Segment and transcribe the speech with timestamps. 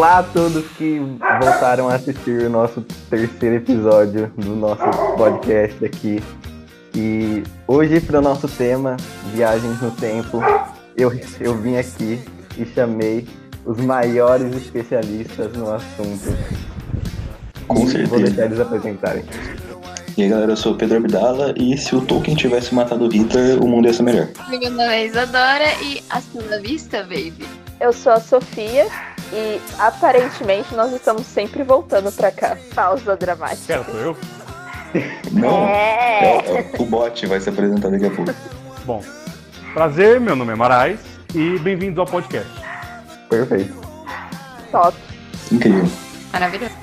[0.00, 0.98] Olá a todos que
[1.42, 4.82] voltaram a assistir o nosso terceiro episódio do nosso
[5.18, 6.22] podcast aqui.
[6.94, 8.96] E hoje, para o nosso tema,
[9.34, 10.38] Viagens no Tempo,
[10.96, 12.18] eu, eu vim aqui
[12.56, 13.28] e chamei
[13.66, 16.34] os maiores especialistas no assunto.
[17.68, 18.08] Com E certeza.
[18.08, 19.22] Vou deixar eles apresentarem.
[20.16, 23.12] E aí galera, eu sou o Pedro Abdala e se o Tolkien tivesse matado o
[23.12, 24.28] Hitler, o mundo ia ser melhor.
[24.48, 27.46] Meu nome é Isadora e hasta la vista, baby.
[27.78, 28.86] Eu sou a Sofia
[29.32, 32.56] e aparentemente nós estamos sempre voltando pra cá.
[32.74, 33.66] Pausa dramática.
[33.66, 34.16] Pera, sou eu?
[35.32, 36.36] Não, É.
[36.36, 38.32] é, o bot vai se apresentar daqui a pouco.
[38.84, 39.02] Bom,
[39.72, 40.98] prazer, meu nome é Marais
[41.34, 42.50] e bem-vindos ao podcast.
[43.28, 43.72] Perfeito.
[44.72, 44.96] Top.
[45.52, 45.88] Incrível.
[46.32, 46.74] Maravilhoso.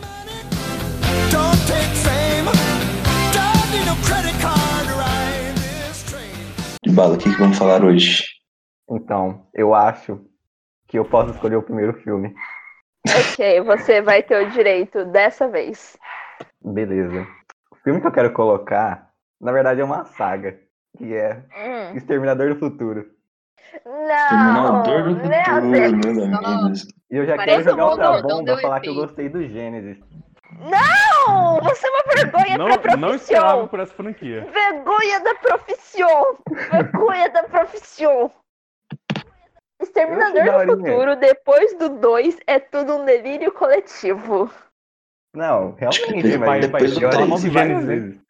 [6.84, 8.24] De bala, o que, que vamos falar hoje?
[8.90, 10.22] Então, eu acho
[10.88, 12.34] que eu posso escolher o primeiro filme.
[13.08, 15.98] Ok, você vai ter o direito dessa vez.
[16.62, 17.26] Beleza.
[17.72, 20.58] O filme que eu quero colocar, na verdade, é uma saga,
[20.98, 21.96] que é Hum.
[21.96, 23.06] Exterminador do Futuro.
[23.86, 24.84] Não!
[24.84, 26.18] Terminador do Meu futuro, Deus.
[26.18, 26.88] meus amigos.
[27.12, 29.98] E eu já Parece quero jogar outra bomba deu falar que eu gostei do Gênesis.
[30.60, 31.60] Não!
[31.62, 33.00] Você é uma vergonha Não, pra profissão!
[33.00, 34.48] não esperava por essa franquia.
[34.52, 36.38] Vergonha da profissão!
[36.72, 38.32] Vergonha da profissão!
[39.82, 40.78] Exterminador do.
[40.78, 44.52] Futuro, depois do 2, é tudo um delírio coletivo.
[45.36, 48.22] Não, realmente, mas vai- depois do várias Gênesis, vezes.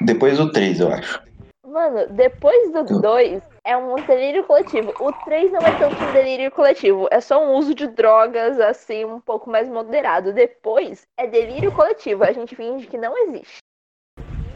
[0.00, 1.22] Depois do 3, eu acho.
[1.66, 4.92] Mano, depois do Eu- 2 é um delírio coletivo.
[5.00, 9.04] O 3 não é tanto um delírio coletivo, é só um uso de drogas assim
[9.04, 10.32] um pouco mais moderado.
[10.32, 13.58] Depois é delírio coletivo, a gente finge que não existe.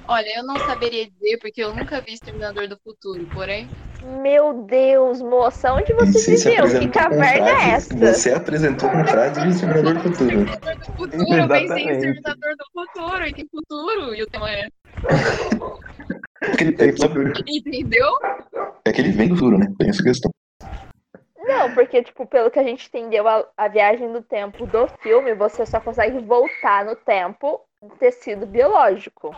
[0.08, 3.68] Olha, eu não saberia dizer porque eu nunca vi Exterminador do Futuro, porém.
[4.02, 6.80] Meu Deus, moça, onde você Você se viveu?
[6.80, 7.96] Que caverna é essa?
[7.96, 10.42] Você apresentou com frases de Exterminador do Futuro.
[10.42, 11.90] Exterminador do Futuro, eu pensei em.
[11.90, 14.68] Exterminador do Futuro, e tem futuro, e o tema é.
[16.46, 17.56] É.
[17.56, 18.12] Entendeu?
[18.84, 19.66] é que ele vem do futuro, né?
[19.78, 20.30] Tem essa questão.
[21.38, 25.34] Não, porque, tipo, pelo que a gente entendeu, a, a viagem do tempo do filme,
[25.34, 29.34] você só consegue voltar no tempo em tecido biológico.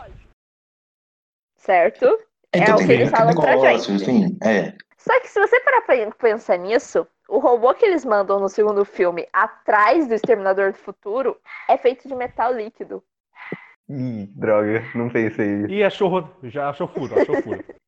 [1.57, 2.05] Certo?
[2.53, 4.03] Então É o que eles falam pra negócio, gente.
[4.03, 4.73] assim, é.
[4.97, 8.83] Só que se você parar pra pensar nisso, o robô que eles mandam no segundo
[8.83, 13.03] filme atrás do Exterminador do Futuro é feito de metal líquido.
[13.87, 15.71] Ih, droga, não pensei isso.
[15.71, 17.63] E achou, já achou furo, achou furo.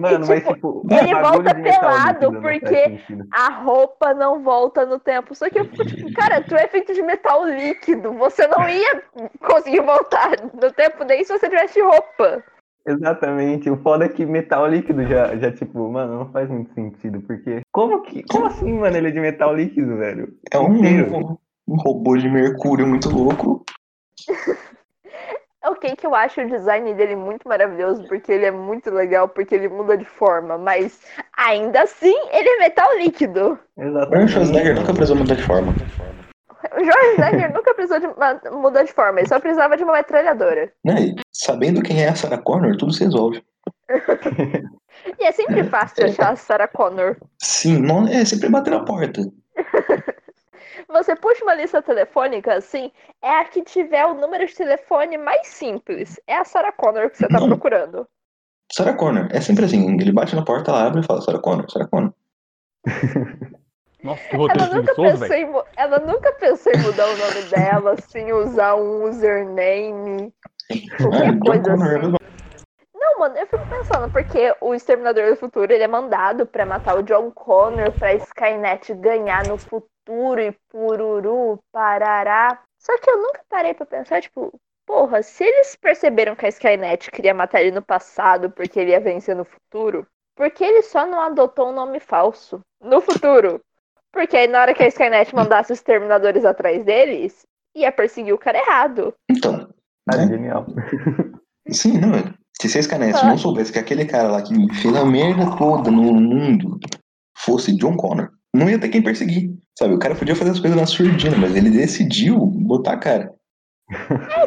[0.00, 3.00] Mano, mas tipo, tipo, ele volta pelado líquido porque-.
[3.30, 5.34] A roupa não volta no tempo.
[5.34, 8.12] Só que eu fico tipo, cara, tu é feito de metal líquido.
[8.14, 9.02] Você não ia
[9.40, 12.42] conseguir voltar no tempo nem se você tivesse roupa.
[12.88, 13.68] Exatamente.
[13.68, 17.20] O foda é que metal líquido já, já, tipo, mano, não faz muito sentido.
[17.20, 17.60] Porque.
[17.70, 18.22] Como que.
[18.24, 20.32] Como assim, mano, ele é de metal líquido, velho?
[20.50, 21.38] É um, Inteiro.
[21.68, 23.64] um robô de mercúrio muito louco.
[25.64, 29.54] Ok, que eu acho o design dele muito maravilhoso, porque ele é muito legal, porque
[29.54, 31.00] ele muda de forma, mas
[31.36, 33.58] ainda assim ele é metal líquido.
[33.76, 34.32] O Exatamente.
[34.32, 35.74] Schwarzenegger nunca precisou mudar de forma.
[36.76, 40.72] O Schwarzenegger nunca precisou de mudar de forma, ele só precisava de uma metralhadora.
[40.84, 43.42] E Sabendo quem é a Sarah Connor, tudo se resolve.
[45.18, 47.16] E é sempre fácil achar a Sarah Connor.
[47.38, 49.22] Sim, não, é sempre bater na porta.
[50.88, 52.90] Você puxa uma lista telefônica, assim,
[53.22, 56.18] é a que tiver o número de telefone mais simples.
[56.26, 57.48] É a Sarah Connor que você tá Não.
[57.48, 58.08] procurando.
[58.72, 60.00] Sarah Connor, é sempre assim.
[60.00, 62.14] Ele bate na porta, ela abre e fala Sarah Connor, Sarah Connor.
[64.02, 67.42] Nossa, que Ela roteiro nunca, preguiçoso, pensou em, ela nunca pensou em mudar o nome
[67.50, 70.32] dela, assim, usar um username.
[71.00, 72.14] Qualquer coisa assim.
[72.94, 76.96] Não, mano, eu fico pensando, porque o Exterminador do Futuro, ele é mandado pra matar
[76.96, 82.60] o John Connor, pra Skynet ganhar no futuro e pururu, parará.
[82.78, 84.52] Só que eu nunca parei pra pensar, tipo,
[84.86, 89.00] porra, se eles perceberam que a Skynet queria matar ele no passado porque ele ia
[89.00, 90.06] vencer no futuro,
[90.36, 93.60] por que ele só não adotou um nome falso no futuro?
[94.12, 97.46] Porque aí na hora que a Skynet mandasse os Exterminadores atrás deles,
[97.76, 99.14] ia perseguir o cara errado.
[99.30, 99.68] Então,
[100.10, 100.26] Tá né?
[100.26, 100.66] genial.
[101.70, 102.12] Sim, não.
[102.60, 103.26] Se vocês canete Ah.
[103.28, 106.78] não soubesse que aquele cara lá que fez a merda toda no mundo
[107.36, 109.50] fosse John Connor, não ia ter quem perseguir.
[109.78, 113.32] Sabe, o cara podia fazer as coisas na surdina, mas ele decidiu botar a cara.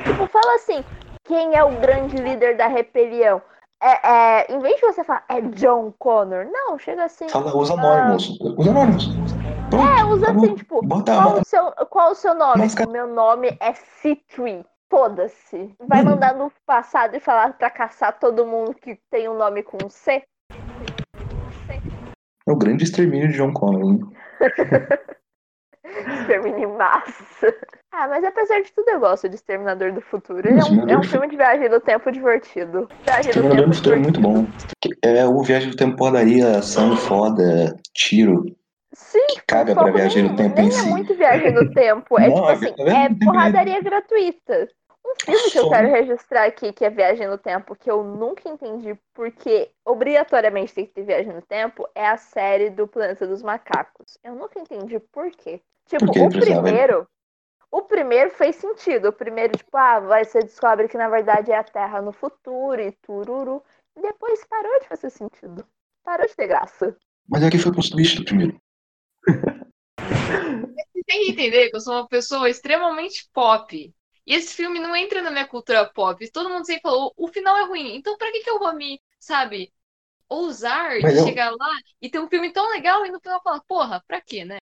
[0.04, 0.84] Tipo, fala assim,
[1.26, 3.42] quem é o grande líder da rebelião?
[3.82, 4.08] É,
[4.44, 7.28] é, em vez de você falar, é John Connor, não, chega assim.
[7.30, 8.40] Fala os anônimos.
[8.40, 9.08] Os anônimos.
[9.70, 9.88] Pronto.
[9.88, 12.60] É, usa tá assim, tipo, Bota qual o seu, qual o seu nome?
[12.60, 14.64] Mas, cara- O meu nome é C3.
[14.90, 15.74] Foda-se.
[15.88, 16.06] Vai Hum.
[16.06, 20.22] mandar no passado e falar pra caçar todo mundo que tem um nome com C?
[22.46, 24.12] É o grande extermínio de John Connor.
[26.28, 27.56] termina em massa.
[27.92, 30.48] Ah, mas apesar de tudo, eu gosto de Exterminador do Futuro.
[30.48, 32.88] Ele é um, é um filme de viagem do tempo divertido.
[33.06, 34.46] Viagem do tempo do Futuro é muito bom.
[35.02, 38.46] É o Viagem do Tempo porradaria, ação foda, tiro.
[38.94, 40.90] Sim, caga pra viagem no tempo nem em é si.
[40.90, 42.20] muito viagem no tempo.
[42.20, 44.70] É Não, tipo é assim, é tempo porradaria gratuita.
[45.06, 48.48] Um filme que eu quero registrar aqui, que é Viagem no Tempo, que eu nunca
[48.48, 53.42] entendi porque obrigatoriamente tem que ter viagem no tempo, é a série do Planeta dos
[53.42, 54.18] Macacos.
[54.24, 55.60] Eu nunca entendi por quê.
[56.00, 57.08] Tipo, que o primeiro.
[57.70, 59.10] O primeiro fez sentido.
[59.10, 62.82] O primeiro, tipo, ah, vai, você descobre que na verdade é a Terra no futuro
[62.82, 63.64] e tururu.
[63.96, 65.66] E depois parou de fazer sentido.
[66.04, 66.96] Parou de ter graça.
[67.28, 68.58] Mas aqui foi construído do primeiro.
[70.00, 73.94] Você tem que entender que eu sou uma pessoa extremamente pop.
[74.26, 76.30] E esse filme não entra na minha cultura pop.
[76.32, 77.96] Todo mundo sempre falou, o final é ruim.
[77.96, 79.74] Então pra que que eu vou me, sabe,
[80.30, 81.70] ousar Mas de eu- chegar lá
[82.02, 84.58] e ter um filme tão legal e no final falar, porra, pra quê, né?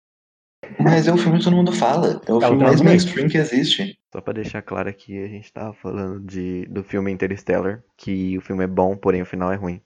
[0.80, 2.22] Mas é o filme que todo mundo fala.
[2.28, 3.98] É o É o filme mais mainstream que existe.
[4.12, 8.42] Só pra deixar claro aqui, a gente tava falando de, do filme Interstellar, que o
[8.42, 9.82] filme é bom, porém o final é ruim.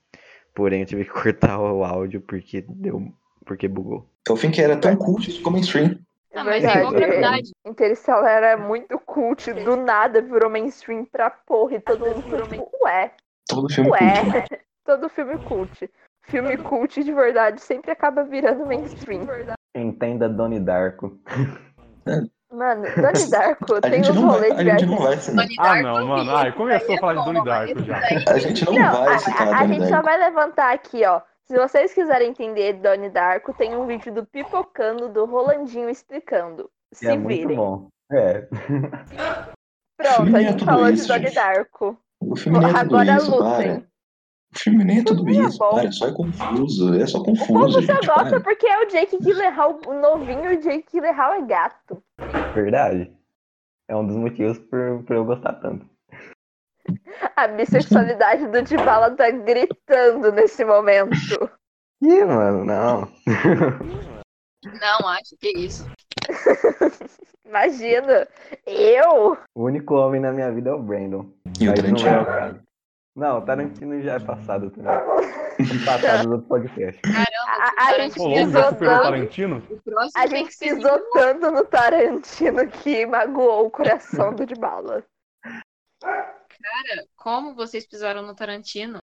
[0.54, 3.12] Porém eu tive que cortar o áudio porque deu.
[3.44, 4.06] porque bugou.
[4.28, 5.98] É o filme que era tão cult ficou mainstream.
[6.34, 7.50] Ah, mas é igual Verdade.
[7.66, 12.70] Interstellar era muito cult, do nada virou mainstream pra porra e todo mundo ficou tipo,
[12.84, 13.12] ué,
[13.48, 14.62] Todo filme ué, cult.
[14.86, 15.90] todo filme cult.
[16.22, 19.26] Filme cult de verdade sempre acaba virando mainstream.
[19.74, 21.18] Entenda Donnie Darko.
[22.52, 25.16] Mano, Donnie Darko A tem gente uns não vai, a de gente não vai.
[25.16, 26.36] Donnie Ah, não, eu mano.
[26.36, 28.00] Ai, começou a falar de é bom, Darko já.
[28.00, 30.72] daí- A gente não, Não, vai a, citar a- a Donnie gente só vai levantar
[30.74, 31.20] aqui, ó.
[31.44, 36.68] Se vocês quiserem entender Donnie Darko, tem um vídeo do Pipocando do Rolandinho explicando.
[36.92, 37.56] Se é muito virem.
[37.56, 37.88] bom.
[38.12, 38.46] É.
[39.96, 41.34] Pronto, filme a é gente falou de isso, Donnie gente.
[41.34, 41.96] Darko.
[42.20, 43.80] O filme é tudo Agora isso, lutem.
[43.80, 43.90] para.
[44.54, 45.70] O filme nem é tudo filme é isso, bom.
[45.70, 45.92] para.
[45.92, 46.94] Só é confuso.
[46.94, 48.06] É só O povo confuso, só gente.
[48.06, 48.40] gosta Para.
[48.40, 52.02] porque é o Jake Gyllenhaal o novinho e o Jake Gyllenhaal é gato.
[52.54, 53.12] Verdade.
[53.88, 55.86] É um dos motivos por, por eu gostar tanto.
[57.36, 61.50] A bissexualidade do Dibala tá gritando nesse momento.
[62.02, 63.08] Ih, mano, não.
[64.64, 65.86] Não, acho que isso.
[67.46, 68.26] Imagina,
[68.66, 69.36] eu?
[69.54, 71.26] O único homem na minha vida é o Brandon.
[71.60, 72.62] E o não é o Tarantino?
[73.16, 74.92] Não, o Tarantino já é passado também.
[75.84, 77.00] passado do podcast.
[77.02, 79.02] Caramba, A- a gente pisou superou o tanto.
[79.02, 79.56] Tarantino?
[79.70, 85.04] o próximo A gente pisou tanto no Tarantino que magoou o coração do Dibala.
[86.00, 88.98] Cara, como vocês pisaram no Tarantino?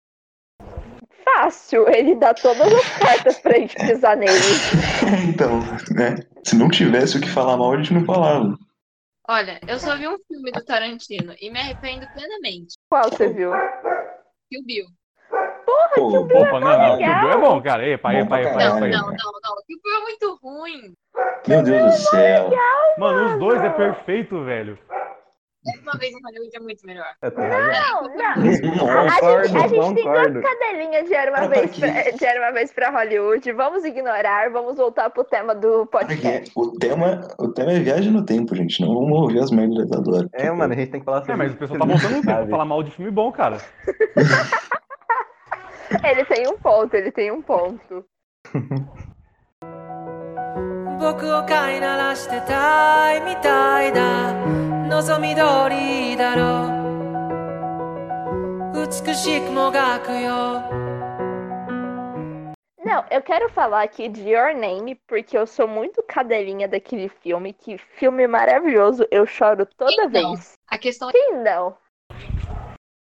[1.25, 4.33] Fácil, ele dá todas as cartas pra gente pisar nele.
[5.29, 5.61] então,
[5.95, 6.15] né?
[6.45, 8.57] Se não tivesse o que falar mal, a gente não falava.
[9.29, 12.77] Olha, eu só vi um filme do Tarantino e me arrependo plenamente.
[12.89, 13.51] Qual você viu?
[14.51, 14.87] Kill Bill.
[15.97, 16.97] Pô, Opa, não, não.
[16.97, 16.99] legal.
[16.99, 17.89] Kill Bill é bom, cara.
[17.89, 18.77] Epa, Bom epa, epa, caralho.
[18.77, 19.17] epa, Não, epa.
[19.25, 19.57] não, não.
[19.67, 20.95] Kill Bill é muito ruim.
[21.49, 22.51] meu Deus do céu.
[22.99, 24.79] Mano, os dois é perfeito, velho.
[25.83, 27.07] Uma vez em Hollywood é muito melhor.
[27.21, 28.03] Tenho razão.
[28.03, 28.99] Não, não.
[28.99, 32.53] A gente, a gente tem duas cadelinhas de era, uma vez pra, de era uma
[32.53, 33.53] vez pra Hollywood.
[33.53, 36.53] Vamos ignorar, vamos voltar pro tema do porque podcast.
[36.57, 38.81] o tema, o tema é viagem no tempo, gente.
[38.81, 40.29] Não vamos ouvir as merdas da Dora.
[40.33, 42.23] É, mano, a gente tem que falar sobre É, mas o pessoal tá voltando no
[42.23, 43.59] tempo pra falar mal de filme bom, cara.
[46.03, 48.05] Ele tem um ponto, ele tem um ponto.
[50.99, 54.33] 僕を飼いならしてたいみたいだ
[54.89, 56.73] 望み通りだろ
[58.73, 60.63] う美しくもがくよ
[62.87, 67.53] Não, eu quero falar aqui de Your Name, porque eu sou muito cadelinha daquele filme,
[67.53, 70.23] que filme maravilhoso, eu choro toda Quem vez.
[70.23, 70.37] Não?
[70.69, 71.77] A questão é Quem não?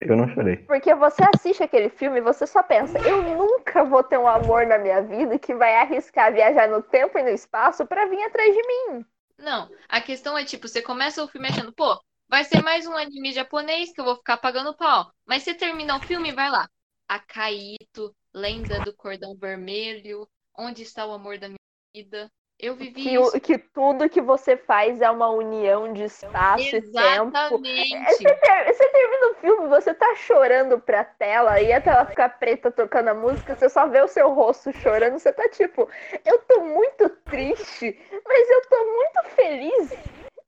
[0.05, 0.57] Eu não chorei.
[0.59, 4.67] Porque você assiste aquele filme e você só pensa, eu nunca vou ter um amor
[4.67, 8.55] na minha vida que vai arriscar viajar no tempo e no espaço pra vir atrás
[8.55, 9.05] de mim.
[9.39, 12.95] Não, a questão é tipo, você começa o filme achando, pô, vai ser mais um
[12.95, 15.11] anime japonês que eu vou ficar pagando pau.
[15.27, 16.69] Mas você termina o filme e vai lá.
[17.09, 21.59] Akaito, Lenda do Cordão Vermelho, Onde está o amor da minha
[21.93, 22.31] vida?
[22.65, 23.41] Eu vivi Que, isso.
[23.43, 26.87] que tudo que você faz é uma união de espaço e tempo.
[26.97, 28.17] Exatamente.
[28.17, 32.27] Você, ter- você termina o filme, você tá chorando pra tela e a tela fica
[32.27, 35.87] preta tocando a música, você só vê o seu rosto chorando, você tá tipo,
[36.25, 39.93] eu tô muito triste, mas eu tô muito feliz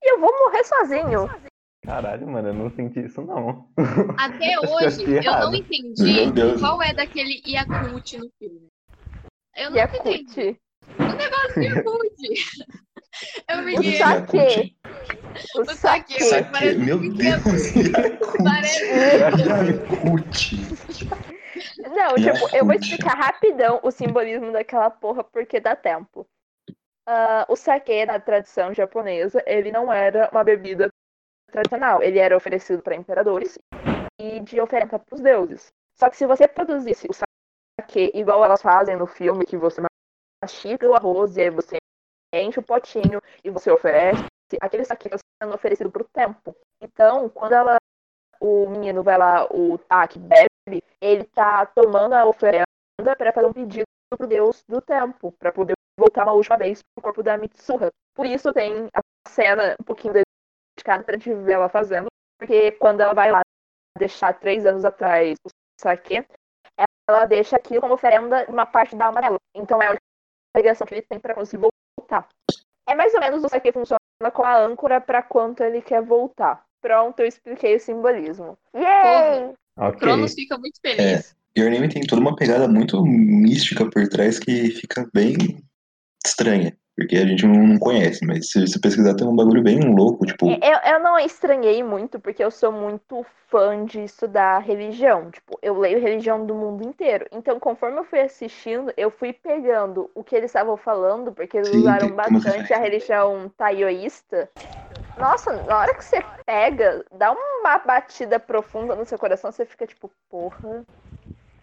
[0.03, 1.29] e eu vou morrer sozinho.
[1.85, 3.69] Caralho, mano, eu não senti isso não.
[4.19, 8.69] Até eu hoje, achei eu não entendi qual é daquele Yakult no filme.
[9.55, 10.59] Eu nunca entendi.
[10.99, 12.17] O negócio de Yakult.
[13.49, 13.97] Eu o peguei.
[13.99, 14.77] saque,
[15.57, 16.17] o O saque.
[16.53, 17.43] Parece meu Deus.
[18.45, 18.85] Parece.
[21.89, 26.27] Não, tipo, eu vou explicar rapidão o simbolismo daquela porra porque dá tempo.
[27.07, 30.89] Ah, o sake na tradição japonesa, ele não era uma bebida
[31.51, 32.03] tradicional.
[32.03, 33.59] Ele era oferecido para imperadores
[34.21, 35.69] e de oferta para os deuses.
[35.95, 39.81] Só que se você produzisse o sake igual elas fazem no filme, que você
[40.47, 41.77] mastiga o arroz e aí você
[42.33, 44.25] enche o potinho e você oferece,
[44.61, 46.57] aquele sake está sendo oferecido para o tempo.
[46.81, 47.77] Então, quando ela,
[48.41, 52.65] o menino vai lá, o Taki bebe, ele tá tomando a oferenda
[53.19, 53.85] para fazer um pedido
[54.17, 57.91] pro deus do tempo, para poder voltar uma última vez pro corpo da Mitsuha.
[58.15, 62.07] Por isso tem a cena um pouquinho dedicada pra gente ver ela fazendo,
[62.39, 63.41] porque quando ela vai lá
[63.99, 65.49] deixar três anos atrás o
[65.81, 66.25] sake,
[67.09, 69.39] ela deixa aquilo como oferenda uma parte da alma dela.
[69.55, 69.97] Então é a
[70.57, 72.29] ligação que ele tem para conseguir voltar.
[72.89, 73.99] É mais ou menos o sake funciona
[74.33, 76.65] com a âncora para quanto ele quer voltar.
[76.81, 78.57] Pronto, eu expliquei o simbolismo.
[78.75, 79.55] Yay!
[79.79, 80.01] Ok.
[80.01, 81.37] Cronos fica muito feliz.
[81.55, 85.35] E o anime tem toda uma pegada muito mística por trás que fica bem
[86.25, 86.77] estranha.
[86.97, 90.61] Porque a gente não conhece, mas se você pesquisar tem um bagulho bem louco, tipo.
[90.63, 95.29] Eu, eu não estranhei muito, porque eu sou muito fã de estudar religião.
[95.31, 97.27] Tipo, eu leio religião do mundo inteiro.
[97.33, 101.73] Então, conforme eu fui assistindo, eu fui pegando o que eles estavam falando, porque eles
[101.73, 104.49] Sim, usaram bastante a religião taoísta.
[105.17, 109.87] Nossa, na hora que você pega, dá uma batida profunda no seu coração, você fica
[109.87, 110.87] tipo, porra.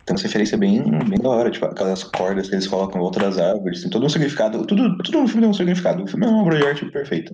[0.05, 3.19] Tem uma referência bem, bem da hora, tipo, aquelas cordas que eles colocam em volta
[3.19, 4.65] das árvores, tem todo um significado.
[4.65, 6.03] Tudo, tudo no filme tem um significado.
[6.03, 7.33] O filme é uma obra de arte perfeita.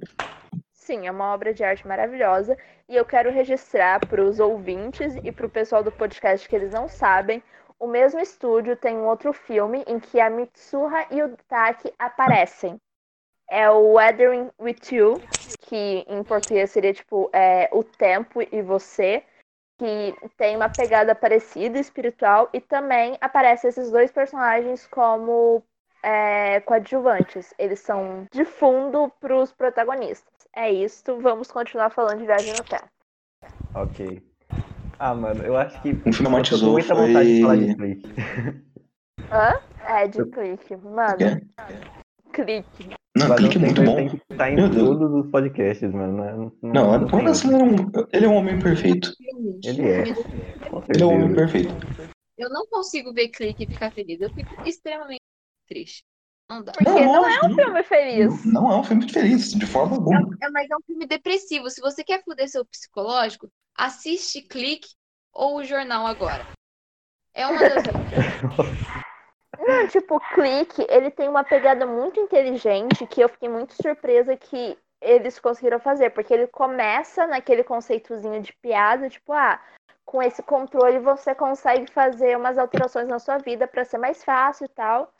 [0.71, 2.57] Sim, é uma obra de arte maravilhosa
[2.87, 6.71] e eu quero registrar para os ouvintes e para o pessoal do podcast que eles
[6.71, 7.43] não sabem.
[7.79, 12.77] O mesmo estúdio tem um outro filme em que a Mitsuha e o Taki aparecem.
[13.49, 15.21] É o Weathering with You,
[15.61, 19.23] que em português seria tipo é, O Tempo e Você,
[19.79, 25.63] que tem uma pegada parecida, espiritual, e também aparecem esses dois personagens como
[26.03, 27.53] é, coadjuvantes.
[27.57, 30.33] Eles são de fundo para os protagonistas.
[30.53, 32.89] É isso, vamos continuar falando de Viagem no Tempo.
[33.73, 34.21] Ok.
[34.99, 35.93] Ah, mano, eu acho que.
[36.05, 37.75] Um filme eu tô muita vontade de falar de.
[37.75, 38.13] Clique.
[39.31, 39.53] Hã?
[39.87, 40.75] É, de clique.
[40.75, 41.41] Mano, É.
[42.33, 42.89] clique.
[43.19, 43.95] Não, Adam clique é muito bom.
[43.95, 44.87] Tem que estar em Meu Deus.
[44.87, 46.53] todos os podcasts, mano.
[46.61, 49.13] Não, Não, não o tem Adam Sandler é um, ele é um homem perfeito.
[49.63, 50.03] Ele é.
[50.07, 51.73] Ele é um homem perfeito.
[52.37, 54.21] Eu não consigo ver clique e ficar feliz.
[54.21, 55.19] Eu fico extremamente
[55.67, 56.03] triste.
[56.49, 56.71] Não dá.
[56.71, 58.45] Porque não, é lógico, um filme feliz.
[58.45, 60.21] Não, não é um filme feliz, de forma alguma.
[60.41, 61.69] É, mas é um filme depressivo.
[61.69, 64.87] Se você quer foder seu psicológico, assiste Clique
[65.33, 66.47] ou o Jornal Agora.
[67.33, 67.83] É uma das
[69.59, 74.77] Não, tipo, clique, ele tem uma pegada muito inteligente que eu fiquei muito surpresa que
[75.01, 79.59] eles conseguiram fazer, porque ele começa naquele conceitozinho de piada, tipo, ah,
[80.05, 84.65] com esse controle você consegue fazer umas alterações na sua vida para ser mais fácil
[84.65, 85.13] e tal.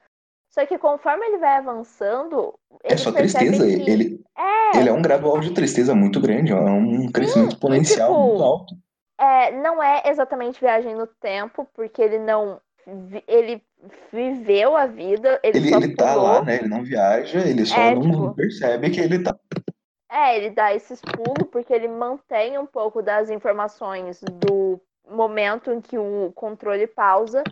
[0.50, 3.84] Só que conforme ele vai avançando, É ele só percebe tristeza.
[3.84, 8.10] que Ele, é, ele é um gradual de tristeza muito grande, é um crescimento exponencial
[8.10, 8.75] tipo, muito alto.
[9.19, 12.60] É, não é exatamente viagem no tempo, porque ele não.
[13.27, 13.62] Ele
[14.12, 16.57] viveu a vida, ele, Ele, só ele tá lá, né?
[16.57, 19.38] Ele não viaja, ele só É, não tipo- percebe que ele tá.
[20.12, 25.79] É, ele dá esses pulos porque ele mantém um pouco das informações do momento em
[25.79, 27.43] que o controle pausa.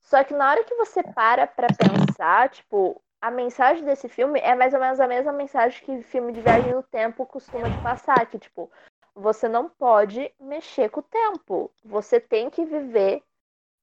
[0.00, 4.54] Só que na hora que você para pra pensar, tipo, a mensagem desse filme é
[4.54, 8.26] mais ou menos a mesma mensagem que filme de viagem no tempo costuma te passar,
[8.26, 8.70] que tipo,
[9.14, 11.70] você não pode mexer com o tempo.
[11.84, 13.22] Você tem que viver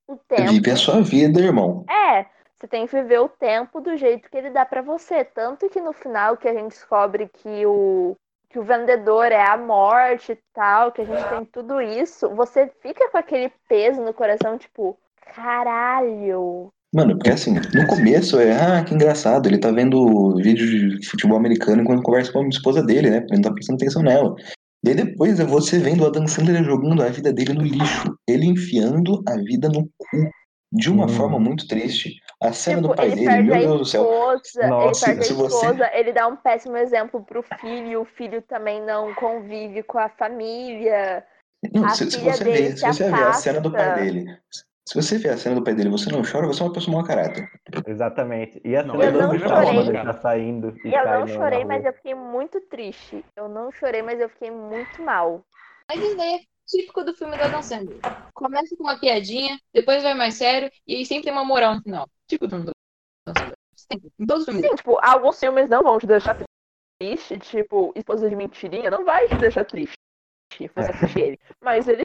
[0.10, 0.52] o tempo.
[0.52, 1.86] Vive a sua vida, irmão.
[1.90, 2.26] É,
[2.60, 5.24] você tem que viver o tempo do jeito que ele dá pra você.
[5.24, 8.18] Tanto que no final que a gente descobre que o,
[8.50, 12.72] que o vendedor é a morte e tal, que a gente tem tudo isso, você
[12.82, 14.98] fica com aquele peso no coração, tipo,
[15.36, 16.70] caralho.
[16.92, 21.38] Mano, porque assim, no começo é, ah, que engraçado, ele tá vendo vídeo de futebol
[21.38, 23.18] americano enquanto conversa com a esposa dele, né?
[23.18, 24.36] Ele não tá prestando atenção nela.
[24.90, 28.18] E aí depois é você vendo o Adam Sandler jogando a vida dele no lixo.
[28.28, 30.32] Ele enfiando a vida no cu.
[30.72, 31.10] De uma Hum.
[31.10, 32.20] forma muito triste.
[32.42, 34.02] A cena tipo, do pai ele dele, meu a Deus do céu.
[34.04, 38.02] esposa, Nossa, ele perde a se você- esposa, ele dá um péssimo exemplo pro filho,
[38.02, 41.24] o filho também não convive com a família.
[41.74, 43.94] Não, a se, se você dele vê, se se você vê a cena do pai
[43.96, 44.26] dele,
[44.90, 46.74] se você vê a cena do pai dele e você não chora, você é uma
[46.74, 47.48] pessoa mau caráter.
[47.86, 48.60] Exatamente.
[48.66, 49.80] E a Não, cena eu do chorei.
[49.80, 53.24] ele tá saindo e Eu não chorei, mas eu fiquei muito triste.
[53.36, 55.46] Eu não chorei, mas eu fiquei muito mal.
[55.88, 58.00] Mas isso daí é típico do filme da Adam Sandler.
[58.34, 61.84] Começa com uma piadinha, depois vai mais sério, e aí sempre tem uma moral no
[61.84, 62.10] final.
[62.28, 62.72] Tipo do filme da
[63.28, 63.58] Adam Sandler.
[63.76, 64.12] Sempre.
[64.20, 66.36] Em todos os filmes Sim, tipo, alguns filmes não vão te deixar
[67.00, 69.94] triste, tipo, Esposa de Mentirinha não vai te deixar triste
[70.68, 71.40] você ele.
[71.64, 72.02] Mas ele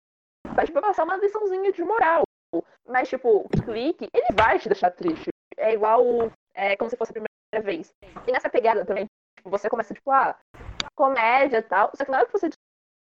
[0.54, 2.22] vai te passar uma liçãozinha de moral.
[2.86, 5.28] Mas, tipo, clique, ele vai te deixar triste.
[5.56, 6.02] É igual,
[6.54, 7.92] é como se fosse a primeira vez.
[8.26, 9.06] E nessa pegada também,
[9.36, 10.38] tipo, você começa, tipo, ah,
[10.94, 11.90] comédia e tal.
[11.94, 12.50] Só que na hora que você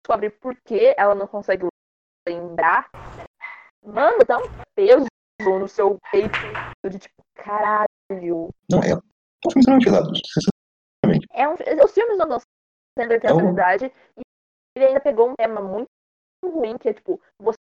[0.05, 1.67] descobre por que ela não consegue
[2.29, 2.91] lembrar,
[3.83, 5.07] mano, dá um peso
[5.41, 6.47] no seu peito
[6.89, 8.51] de tipo, caralho.
[8.71, 10.11] Não, é um filme extremamente pesado.
[11.33, 11.55] É um,
[11.85, 12.41] os filmes do Adam
[12.99, 14.23] Sandler têm É essa um- habilidade e
[14.77, 15.89] ele ainda pegou um tema muito
[16.45, 17.57] ruim, que é tipo, você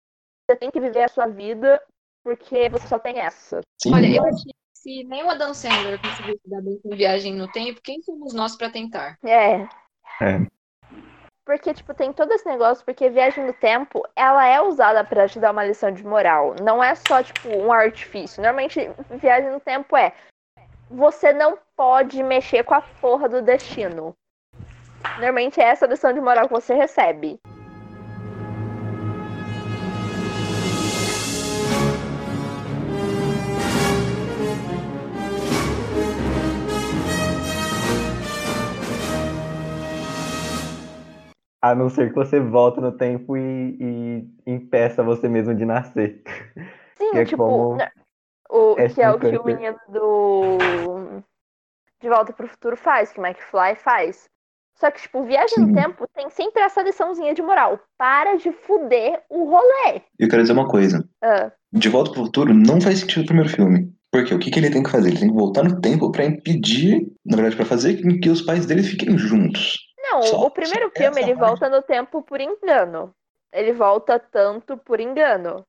[0.55, 1.83] tem que viver a sua vida
[2.23, 3.61] porque você só tem essa.
[3.83, 6.91] Sim, Olha, eu acho que se nem o Adam Sandler conseguiu se dar bem com
[6.91, 9.19] viagem no tempo, quem somos nós pra tentar?
[9.25, 9.63] É.
[10.23, 10.47] É.
[11.45, 15.39] Porque, tipo, tem todo esse negócio, porque viagem no tempo, ela é usada pra te
[15.39, 16.57] dar uma lição de moral.
[16.61, 18.43] Não é só, tipo, um artifício.
[18.43, 20.13] Normalmente, viagem no tempo é
[20.91, 24.15] você não pode mexer com a porra do destino.
[25.15, 27.41] Normalmente é essa a lição de moral que você recebe.
[41.71, 46.23] A não ser que você volta no tempo e, e impeça você mesmo de nascer.
[46.97, 47.91] Sim, Que é tipo, como né,
[48.49, 50.59] o, Ashton que é o que o menino do
[52.01, 54.29] De Volta pro Futuro faz, que o McFly faz.
[54.79, 55.75] Só que, tipo, Viagem no.
[55.75, 57.81] Tempo tem sempre essa liçãozinha de moral.
[57.99, 60.03] Para de fuder o rolê.
[60.19, 61.09] Eu quero dizer uma coisa.
[61.23, 63.93] Ah, De Volta pro Futuro não faz sentido o primeiro filme.
[64.13, 65.09] Porque o que, que ele tem que fazer?
[65.09, 68.43] Ele tem que voltar no tempo pra impedir, na verdade, pra fazer com que os
[68.43, 69.86] pais dele fiquem juntos.
[70.21, 71.49] Não, Só- o primeiro filme ele parte.
[71.49, 73.13] volta no tempo por engano.
[73.53, 75.65] Ele volta tanto por engano.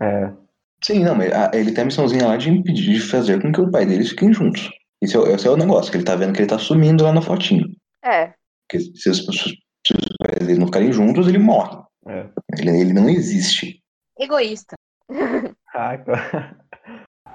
[0.00, 0.30] É.
[0.84, 3.60] Sim, não, mas a- ele tem a missãozinha lá de impedir de fazer com que
[3.60, 4.70] o pai deles fiquem juntos.
[5.02, 7.04] Esse é, o- esse é o negócio, que ele tá vendo que ele tá sumindo
[7.04, 7.66] lá na fotinho.
[8.04, 8.32] É.
[8.68, 11.78] Porque se os, se os pais dele não ficarem juntos, ele morre.
[12.08, 12.26] É.
[12.58, 13.82] Ele, ele não existe.
[14.18, 14.76] Egoísta.
[15.72, 16.56] Caraca.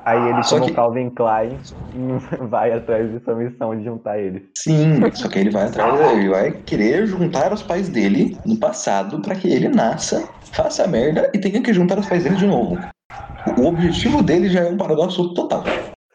[0.05, 1.58] Aí ele, Só como que- Calvin Klein,
[2.49, 4.43] vai atrás dessa missão de juntar eles.
[4.56, 9.19] Sim, só que ele vai atrás, ele vai querer juntar os pais dele no passado
[9.21, 12.45] pra que ele nasça, faça a merda e tenha que juntar os pais dele de
[12.45, 12.80] novo.
[13.58, 15.63] O objetivo dele já é um paradoxo total.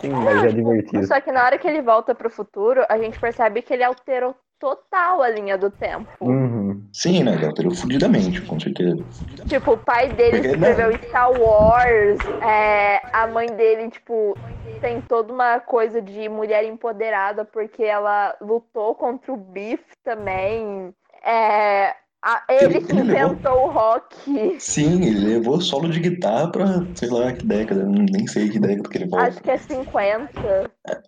[0.00, 1.06] Sim, mas é divertido.
[1.06, 4.34] Só que na hora que ele volta pro futuro, a gente percebe que ele alterou
[4.60, 6.08] total a linha do tempo.
[6.20, 6.86] Uhum.
[6.92, 7.44] Sim, né?
[7.44, 9.02] Alterou fudidamente, com certeza.
[9.46, 14.36] Tipo, o pai dele Porque, escreveu Star Wars, é, a mãe dele, tipo,
[14.80, 20.94] tem toda uma coisa de mulher empoderada porque ela lutou contra o Biff também.
[21.24, 24.60] É, a- ele Ele- que ele levou- inventou o rock.
[24.60, 28.88] Sim, ele levou solo de guitarra pra sei lá que década, nem sei que década
[28.88, 29.26] que ele volta.
[29.28, 30.70] Acho que é 50.
[30.86, 31.00] É,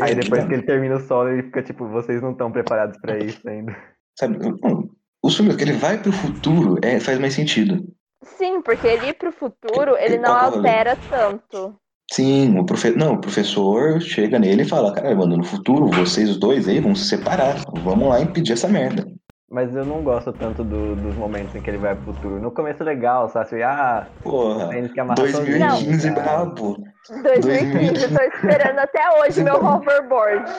[0.00, 2.98] Aí depois tipo, que ele termina o solo, ele fica tipo, vocês não estão preparados
[3.00, 3.76] pra isso ainda.
[4.18, 4.90] Sabe, não,
[5.22, 7.84] os filmes que ele vai pro futuro é, faz mais sentido.
[8.22, 11.76] Sim, porque ele ir pro futuro, ele Ele não tá altera tanto.
[12.10, 12.90] Sim, o, profe...
[12.92, 16.94] não, o professor chega nele e fala, cara, mano, no futuro vocês dois aí vão
[16.94, 17.62] se separar.
[17.82, 19.06] Vamos lá impedir essa merda.
[19.50, 22.40] Mas eu não gosto tanto do- dos momentos em que ele vai pro futuro.
[22.40, 23.46] No começo é legal, sabe?
[23.46, 26.36] Assim, ah, Porra, tênis que amarra 2015 sozinho, cara.
[26.36, 26.76] brabo.
[27.22, 30.52] 2015, tô esperando até hoje meu hoverboard.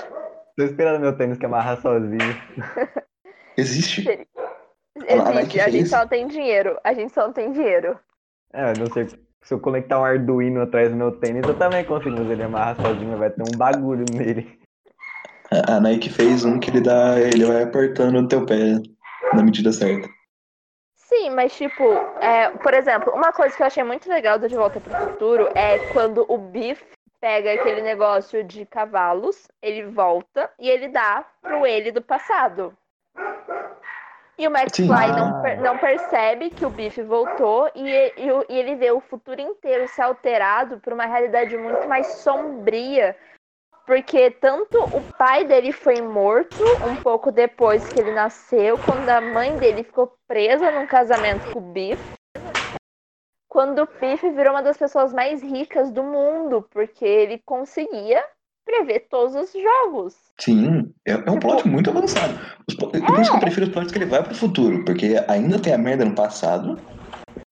[0.58, 2.36] Tô esperando meu tênis que amarra sozinho.
[3.56, 4.28] Existe.
[5.08, 6.78] A Existe, a gente só tem dinheiro.
[6.84, 7.97] A gente só não tem dinheiro.
[8.52, 9.08] É, não sei,
[9.43, 12.80] se eu conectar um Arduino atrás do meu tênis, eu também consigo fazer ele amarrar
[12.82, 14.59] sozinho, vai ter um bagulho nele.
[15.52, 17.20] A, Nike fez um que ele dá.
[17.20, 18.76] Ele vai apertando o teu pé
[19.34, 20.08] na medida certa.
[20.96, 21.84] Sim, mas tipo,
[22.22, 25.50] é, por exemplo, uma coisa que eu achei muito legal do De Volta pro Futuro
[25.56, 26.86] é quando o Biff
[27.20, 32.78] pega aquele negócio de cavalos, ele volta e ele dá pro ele do passado.
[34.38, 35.42] E o McFly não, Ah.
[35.42, 39.42] per- não percebe que o Biff voltou e, e- e o- ele vê o futuro
[39.42, 43.18] inteiro ser alterado por uma realidade muito mais sombria.
[43.89, 49.19] Porque tanto o pai dele foi morto um pouco depois que ele nasceu, quando a
[49.19, 51.99] mãe dele ficou presa num casamento com o Biff,
[53.47, 58.23] quando o Biff virou uma das pessoas mais ricas do mundo, porque ele conseguia
[58.63, 60.15] prever todos os jogos.
[60.39, 62.34] Sim, é, é um Tipo- plot muito avançado.
[62.69, 65.15] Os é Por isso que eu prefiro os plots que ele vai pro futuro, porque
[65.28, 66.80] ainda tem a merda no passado,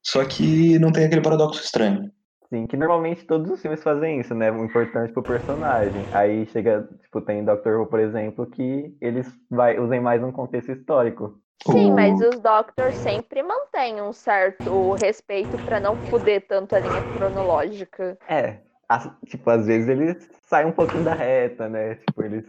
[0.05, 2.11] só que não tem aquele paradoxo estranho.
[2.49, 4.49] Sim, que normalmente todos os filmes fazem isso, né?
[4.51, 6.07] O importante pro personagem.
[6.11, 10.71] Aí chega, tipo, tem Doctor Who, por exemplo, que eles vai, usem mais um contexto
[10.71, 11.37] histórico.
[11.63, 17.01] Sim, mas os Doctors sempre mantêm um certo respeito pra não fuder tanto a linha
[17.01, 18.17] cronológica.
[18.29, 21.95] É, as- tipo, às vezes eles saem um pouquinho da reta, né?
[21.95, 22.45] Tipo, eles.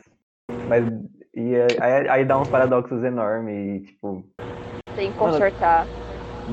[0.66, 0.84] Mas.
[1.34, 4.24] E aí, aí dá uns paradoxos enormes e, tipo.
[4.94, 5.88] Tem que consertar.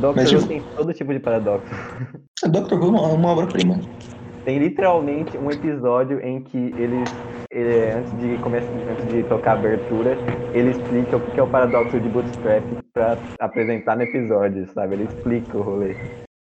[0.01, 1.73] Doctor Mas, Who tipo- tem todo tipo de paradoxo.
[2.51, 3.79] Doctor Who é uma, uma obra-prima.
[4.43, 7.09] Tem literalmente um episódio em que eles,
[7.51, 10.15] ele- antes de começar, antes de tocar a abertura,
[10.53, 14.95] ele explica o que é o paradoxo de Bootstrap pra apresentar no episódio, sabe?
[14.95, 15.93] Ele explica o rolê.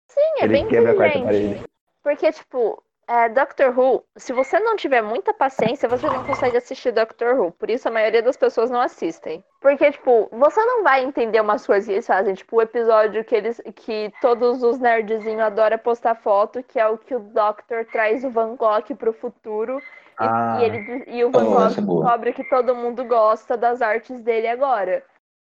[0.09, 1.61] Sim, é ele bem quebra a quarta parede.
[2.03, 6.91] Porque, tipo, é, Doctor Who, se você não tiver muita paciência, você não consegue assistir
[6.91, 7.51] Doctor Who.
[7.51, 9.43] Por isso a maioria das pessoas não assistem.
[9.59, 12.33] Porque, tipo, você não vai entender umas coisas que eles fazem.
[12.33, 13.61] Tipo, o episódio que eles.
[13.75, 18.29] que todos os nerdzinhos adoram postar foto, que é o que o Doctor traz o
[18.29, 19.79] Van Gogh pro futuro.
[19.79, 20.57] E, Ah.
[20.61, 24.47] e ele, e o Van Gogh é descobre que todo mundo gosta das artes dele
[24.47, 25.03] agora.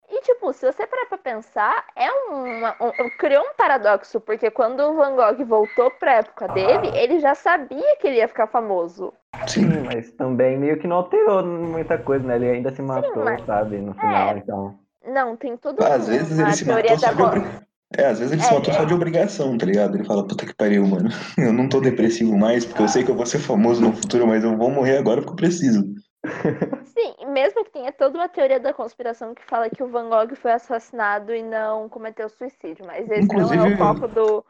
[0.09, 4.79] E, tipo, se você parar pra pensar, é uma, um, criou um paradoxo, porque quando
[4.79, 9.13] o Van Gogh voltou pra época dele, ele já sabia que ele ia ficar famoso.
[9.47, 9.61] Sim.
[9.63, 12.37] Sim, mas também meio que não alterou muita coisa, né?
[12.37, 13.77] Ele ainda se matou, mas- sabe?
[13.79, 14.37] No final, É.
[14.37, 14.79] então.
[15.05, 17.67] Não, tem tudo Às vezes ele a se matou só de obrigação.
[17.97, 19.95] É, às vezes ele se É, matou só de obrigação, tá ligado?
[19.95, 21.09] Ele fala, puta que pariu, mano.
[21.37, 24.25] Eu não tô depressivo mais, porque eu sei que eu vou ser famoso no futuro,
[24.27, 25.83] mas eu vou morrer agora porque eu preciso.
[26.85, 30.36] Sim, mesmo que tenha toda uma teoria da conspiração que fala que o Van Gogh
[30.36, 34.45] foi assassinado e não cometeu suicídio, mas esse não é Inclusive- o foco do,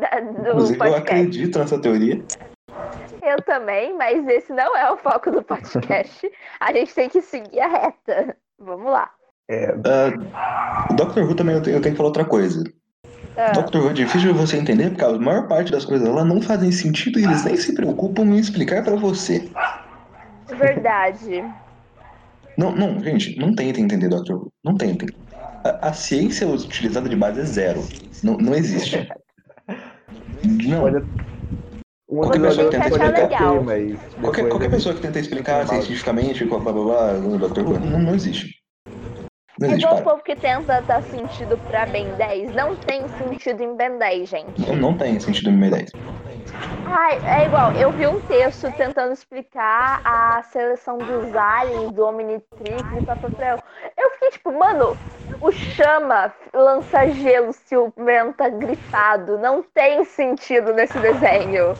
[0.00, 1.00] da- do Inclusive, eu podcast.
[1.12, 2.20] acredito nessa teoria.
[3.22, 6.28] Eu também, mas esse não é o foco do podcast.
[6.58, 8.36] A gente tem que seguir a reta.
[8.58, 9.10] Vamos lá.
[9.48, 9.72] É,
[10.90, 12.64] o Doctor Who também eu tenho, eu tenho que falar outra coisa.
[13.36, 16.24] Ah, Doctor Who é difícil de você entender, porque a maior parte das coisas lá
[16.24, 19.48] não fazem sentido e eles nem se preocupam em explicar pra você.
[20.48, 21.44] verdade.
[22.56, 24.52] Não, não, gente, não tentem entender Doctor Who.
[24.64, 25.08] Não tentem.
[25.64, 27.88] A, a ciência utilizada de base é zero.
[28.22, 29.08] Não, não existe.
[30.66, 30.84] Não.
[30.84, 31.02] olha.
[32.06, 33.62] Qualquer pessoa que tenta explicar.
[33.62, 37.60] mas Qualquer, qualquer pessoa que tenta explicar cientificamente blá, blá, blá, blá, o Dr.
[37.60, 38.62] Who, não, não existe.
[39.58, 42.54] Não existe, igual o povo que tenta dar sentido pra Ben 10.
[42.54, 44.60] Não tem sentido em Ben 10, gente.
[44.60, 45.90] Não, não tem sentido em 10.
[46.86, 52.92] Ai, é igual, eu vi um texto tentando explicar a seleção dos aliens, do Omnitrix
[52.96, 53.58] e papapel.
[53.96, 54.96] Eu fiquei tipo, mano,
[55.40, 59.38] o chama lança gelo se o Ben tá gripado.
[59.38, 61.74] Não tem sentido nesse desenho.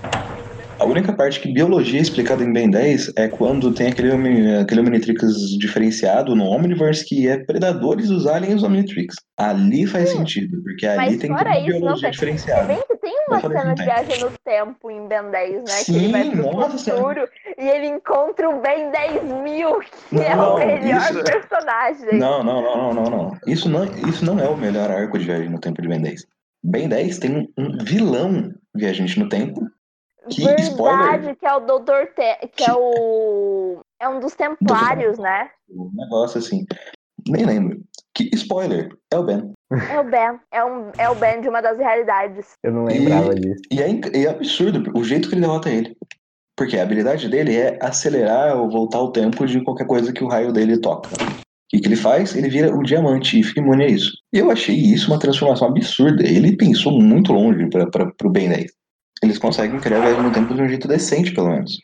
[0.83, 4.11] A única parte que biologia é explicada em Ben 10 é quando tem aquele,
[4.57, 5.23] aquele Omnitrix
[5.57, 9.15] diferenciado no Omniverse que é predadores dos aliens Omnitrix.
[9.37, 12.65] Ali faz sentido, porque ali tem fora a isso, não biologia diferenciada.
[12.67, 13.95] bem que tem uma fora isso, cena não de tem.
[13.95, 15.85] viagem no tempo em Ben 10, né?
[15.87, 19.79] que ele vai Sim, pro nossa futuro e ele encontra o Ben 10 mil,
[20.11, 22.19] que é Não, o melhor isso- personagem.
[22.19, 23.39] Não, não, não, não, não, não.
[23.47, 26.27] Isso não, isso não é o melhor arco de viagem no tempo de Ben 10.
[26.65, 29.61] Ben 10 tem um vilão viajante no tempo.
[30.31, 31.37] Que Verdade, spoiler.
[31.37, 32.47] que é o Doutor Te...
[32.55, 33.81] que é o.
[34.01, 35.49] É um dos templários, né?
[35.71, 36.65] Um negócio assim.
[37.29, 37.81] Nem lembro.
[38.15, 39.53] Que spoiler, é o Ben.
[39.91, 40.39] É o Ben.
[40.53, 42.53] É, um, é o Ben de uma das realidades.
[42.63, 43.61] Eu não lembrava disso.
[43.71, 45.97] E é, inc- e é absurdo o jeito que ele derrota ele.
[46.57, 50.29] Porque a habilidade dele é acelerar ou voltar o tempo de qualquer coisa que o
[50.29, 51.09] raio dele toca.
[51.15, 52.37] O que, que ele faz?
[52.37, 54.13] Ele vira um diamante e fica imune a isso.
[54.33, 56.23] E eu achei isso uma transformação absurda.
[56.23, 58.71] Ele pensou muito longe para o Ben 10.
[59.23, 61.81] Eles conseguem criar a viagem no tempo de um jeito decente, pelo menos.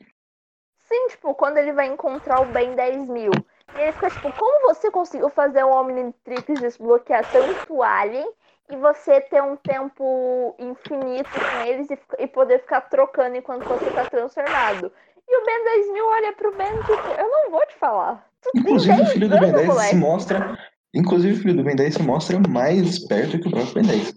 [0.88, 3.30] Sim, tipo, quando ele vai encontrar o Ben 10 mil.
[3.76, 8.28] E ele fica tipo, como você conseguiu fazer o Omnitrix desbloquear tanto alien
[8.70, 13.90] e você ter um tempo infinito com eles e, e poder ficar trocando enquanto você
[13.90, 14.90] tá transformado?
[15.28, 18.26] E o Ben 10 mil olha pro Ben e tipo, eu não vou te falar.
[18.42, 19.96] Tu Inclusive, o 10 filho do Ben anos, 10 se moleque.
[19.96, 20.58] mostra.
[20.94, 24.14] Inclusive, o filho do Ben 10 se mostra mais esperto que o próprio Ben 10.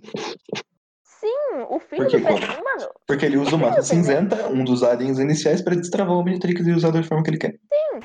[1.74, 2.34] O filho Por quê, do pô?
[2.34, 6.68] Mano, Porque ele usa o massa cinzenta, um dos aliens iniciais, para destravar o Omnitrix
[6.68, 7.52] e usar da forma que ele quer.
[7.52, 8.04] Sim.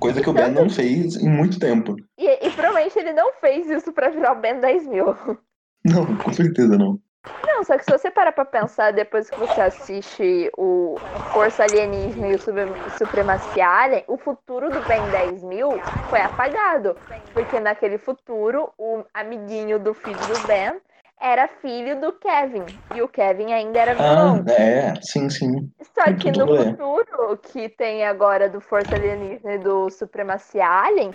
[0.00, 1.94] Coisa que o Ben não fez em muito tempo.
[2.18, 5.06] e, e provavelmente ele não fez isso pra virar o Ben 10 mil.
[5.84, 6.98] Não, com certeza não.
[7.44, 11.00] Não, só que se você parar pra pensar depois que você assiste o
[11.32, 16.96] Força Alienígena e o Suprem- Supremacia Alien, o futuro do Ben 10 mil foi apagado.
[17.34, 20.80] Porque naquele futuro, o amiguinho do filho do Ben
[21.22, 22.64] era filho do Kevin.
[22.94, 24.44] E o Kevin ainda era vilão.
[24.46, 25.70] Ah, é, sim, sim.
[25.94, 31.14] Só que no futuro que tem agora do Força Alienígena e do Supremacia Alien,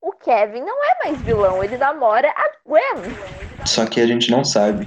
[0.00, 3.16] o Kevin não é mais vilão, ele namora a Gwen.
[3.66, 4.86] Só que a gente não sabe.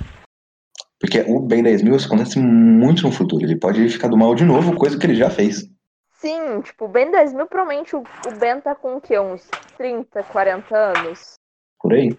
[1.00, 3.44] Porque o Ben 10 mil acontece muito no futuro.
[3.44, 5.68] Ele pode ficar do mal de novo, coisa que ele já fez.
[6.14, 9.20] Sim, tipo, o Ben 10 mil, provavelmente o, o Ben tá com o quê?
[9.20, 11.34] Uns 30, 40 anos?
[11.80, 12.16] Por aí.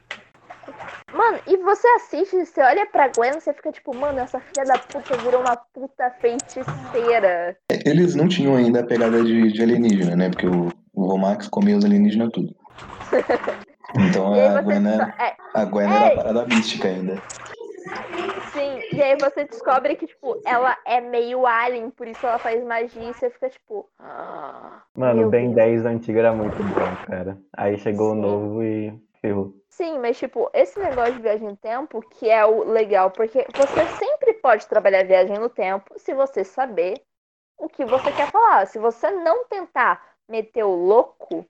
[1.12, 4.78] Mano, e você assiste, você olha pra Gwen, você fica tipo, mano, essa filha da
[4.78, 7.56] puta virou uma puta feiticeira.
[7.84, 10.30] Eles não tinham ainda a pegada de, de alienígena, né?
[10.30, 12.54] Porque o, o Vomax comia os alienígenas tudo.
[13.94, 15.96] Então a Gwen, só- é, é, a Gwen É.
[15.96, 17.20] era a parada mística ainda.
[18.52, 22.62] Sim, e aí você descobre que, tipo, ela é meio alien, por isso ela faz
[22.64, 23.88] magia e você fica, tipo.
[23.98, 27.38] "Ah, Mano, o Ben Deus." 10 antigo era muito bom, cara.
[27.54, 28.20] Aí chegou o Sim.
[28.20, 29.54] novo e ferrou.
[29.72, 33.86] Sim, mas tipo, esse negócio de viagem no tempo que é o legal, porque você
[33.88, 37.00] sempre pode trabalhar viagem no tempo se você saber
[37.56, 38.66] o que você quer falar.
[38.66, 41.46] Se você não tentar meter o louco,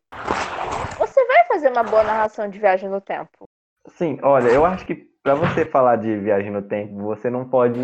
[0.96, 3.48] você vai fazer uma boa narração de viagem no tempo.
[3.88, 7.80] Sim, olha, eu acho que pra você falar de viagem no tempo, você não pode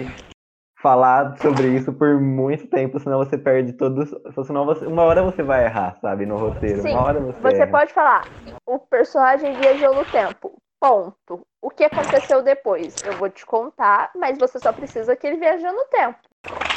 [0.81, 4.11] falar sobre isso por muito tempo, senão você perde todos.
[4.47, 6.83] Senão você, uma hora você vai errar, sabe, no roteiro.
[6.83, 7.71] Sim, uma hora você, Você erra.
[7.71, 8.29] pode falar,
[8.67, 10.53] o personagem viajou no tempo.
[10.81, 11.41] Ponto.
[11.61, 12.97] O que aconteceu depois?
[13.05, 16.19] Eu vou te contar, mas você só precisa que ele viajou no tempo.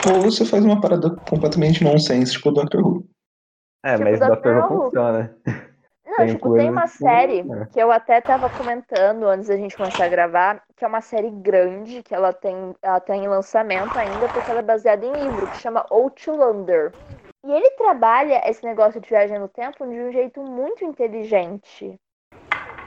[0.07, 3.05] Ou você faz uma parada completamente nonsense, tipo o Doctor Who.
[3.83, 4.83] É, tipo mas da Doctor Who Who.
[4.85, 5.35] funciona.
[6.11, 7.65] Não, Tem tipo, tem uma que- série é.
[7.71, 11.29] que eu até tava comentando antes da gente começar a gravar, que é uma série
[11.31, 15.47] grande, que ela tem, ela tem em lançamento ainda, porque ela é baseada em livro,
[15.47, 16.93] que chama Outlander.
[17.45, 21.97] E ele trabalha esse negócio de viagem no tempo de um jeito muito inteligente.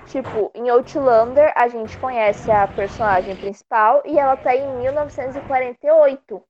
[0.05, 6.43] Tipo, em Outlander, a gente conhece a personagem principal e ela tá em 1948.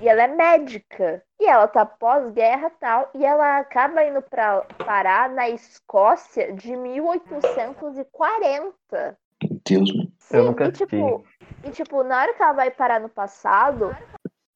[0.00, 1.22] E ela é médica.
[1.38, 3.10] E ela tá pós-guerra e tal.
[3.14, 9.18] E ela acaba indo pra parar na Escócia de 1840.
[9.42, 10.12] Meu Deus, mano.
[10.18, 11.24] Sim, Eu nunca e tipo,
[11.64, 13.94] e tipo, na hora que ela vai parar no passado,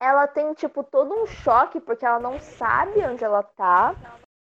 [0.00, 3.94] ela tem, tipo, todo um choque, porque ela não sabe onde ela tá.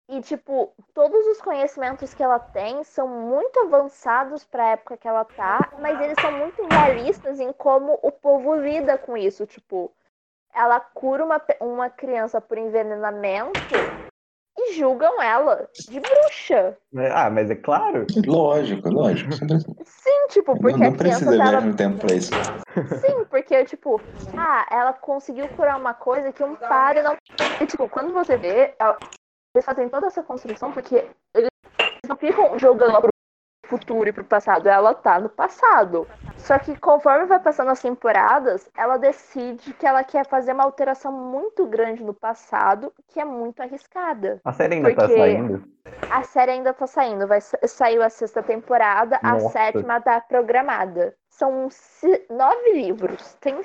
[0.09, 5.23] E, tipo, todos os conhecimentos que ela tem são muito avançados pra época que ela
[5.23, 9.45] tá, mas eles são muito realistas em como o povo lida com isso.
[9.45, 9.91] Tipo,
[10.53, 13.75] ela cura uma, uma criança por envenenamento
[14.57, 16.77] e julgam ela de bruxa.
[17.13, 18.05] Ah, mas é claro.
[18.25, 19.31] Lógico, lógico.
[19.85, 22.33] Sim, tipo, porque não, a não criança precisa tava no tempo pra isso.
[22.99, 24.01] Sim, porque, tipo,
[24.35, 27.15] ah, ela conseguiu curar uma coisa que um padre não.
[27.62, 28.97] E, tipo, quando você vê, ela-
[29.55, 31.49] eles fazem toda essa construção porque eles
[32.07, 33.09] não ficam jogando pro
[33.69, 34.67] futuro e pro passado.
[34.67, 36.08] Ela tá no passado.
[36.38, 41.12] Só que conforme vai passando as temporadas, ela decide que ela quer fazer uma alteração
[41.12, 44.39] muito grande no passado, que é muito arriscada.
[44.43, 45.63] A série ainda tá saindo.
[46.10, 49.49] A série ainda tá saindo, vai sa- saiu a sexta temporada, a Nossa.
[49.49, 51.13] sétima tá programada.
[51.29, 51.69] São
[52.29, 53.34] nove livros.
[53.39, 53.55] Tem,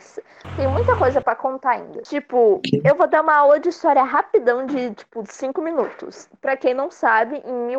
[0.56, 2.02] tem muita coisa pra contar ainda.
[2.02, 6.28] Tipo, eu vou dar uma aula de história rapidão de, tipo, cinco minutos.
[6.40, 7.76] Pra quem não sabe, em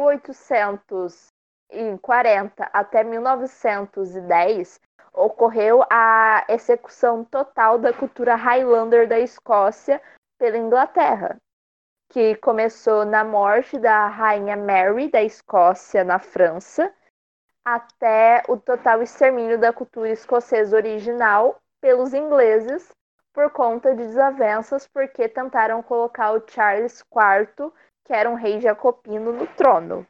[1.71, 4.80] 1840 até 1910
[5.13, 10.01] ocorreu a execução total da cultura Highlander da Escócia
[10.38, 11.39] pela Inglaterra
[12.10, 16.93] que começou na morte da rainha Mary da Escócia na França,
[17.63, 22.89] até o total extermínio da cultura escocesa original pelos ingleses
[23.34, 27.69] por conta de desavenças, porque tentaram colocar o Charles IV,
[28.06, 30.08] que era um rei jacobino, no trono.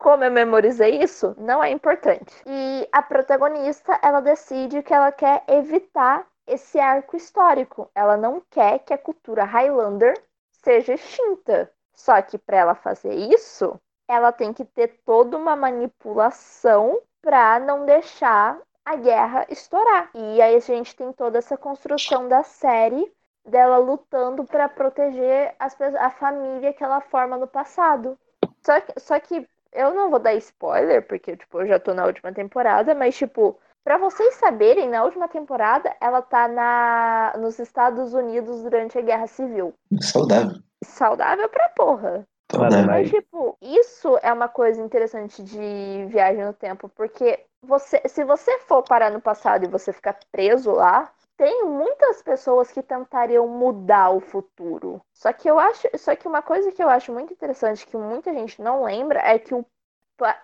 [0.00, 2.34] Como eu memorizei isso, não é importante.
[2.46, 7.90] E a protagonista, ela decide que ela quer evitar esse arco histórico.
[7.94, 10.14] Ela não quer que a cultura Highlander
[10.52, 11.70] seja extinta.
[11.92, 17.84] Só que para ela fazer isso, ela tem que ter toda uma manipulação para não
[17.84, 20.08] deixar a guerra estourar.
[20.14, 23.12] E aí a gente tem toda essa construção da série
[23.44, 28.18] dela lutando para proteger as a família que ela forma no passado.
[28.62, 32.06] Só que, só que eu não vou dar spoiler, porque tipo, eu já tô na
[32.06, 38.12] última temporada, mas tipo, Pra vocês saberem, na última temporada ela tá na, nos Estados
[38.12, 39.74] Unidos durante a Guerra Civil.
[40.00, 40.58] Saudável.
[40.84, 42.26] Saudável pra porra.
[42.52, 42.86] Saudável.
[42.86, 48.58] Mas, tipo, isso é uma coisa interessante de viagem no tempo, porque você, se você
[48.60, 54.10] for parar no passado e você ficar preso lá, tem muitas pessoas que tentariam mudar
[54.10, 55.00] o futuro.
[55.10, 58.30] Só que eu acho, só que uma coisa que eu acho muito interessante que muita
[58.34, 59.64] gente não lembra é que o,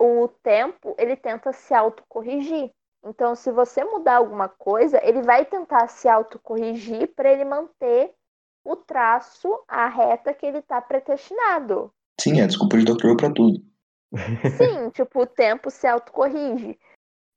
[0.01, 2.71] o tempo ele tenta se autocorrigir.
[3.05, 8.15] Então, se você mudar alguma coisa, ele vai tentar se autocorrigir para ele manter
[8.65, 11.93] o traço, a reta que ele tá predestinado.
[12.19, 13.09] Sim, é desculpa de Dr.
[13.09, 13.61] Who pra tudo.
[14.57, 16.79] Sim, tipo, o tempo se autocorrige.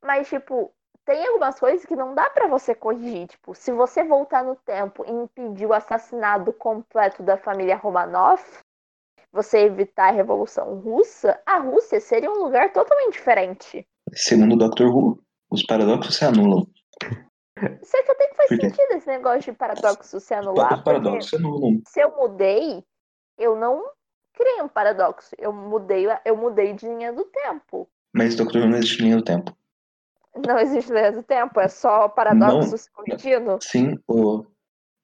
[0.01, 0.73] Mas, tipo,
[1.09, 3.25] tem algumas coisas que não dá pra você corrigir.
[3.29, 8.39] Tipo, se você voltar no tempo e impedir o assassinato completo da família Romanov,
[9.31, 13.87] você evitar a Revolução Russa, a Rússia seria um lugar totalmente diferente.
[14.13, 14.83] Segundo o Dr.
[14.83, 15.19] Who,
[15.49, 16.67] os paradoxos se anulam.
[17.83, 18.69] Só que até que faz Por quê?
[18.69, 21.81] sentido esse negócio de paradoxo se anular, Os porque paradoxos se anulam.
[21.87, 22.83] se eu mudei,
[23.35, 23.83] eu não
[24.31, 25.35] criei um paradoxo.
[25.39, 27.89] Eu mudei, eu mudei de linha do tempo.
[28.13, 28.57] Mas Dr.
[28.59, 29.57] Who não existe linha do tempo.
[30.47, 33.65] Não existe linha do tempo, é só paradoxos contínuos.
[33.65, 34.45] Sim, o,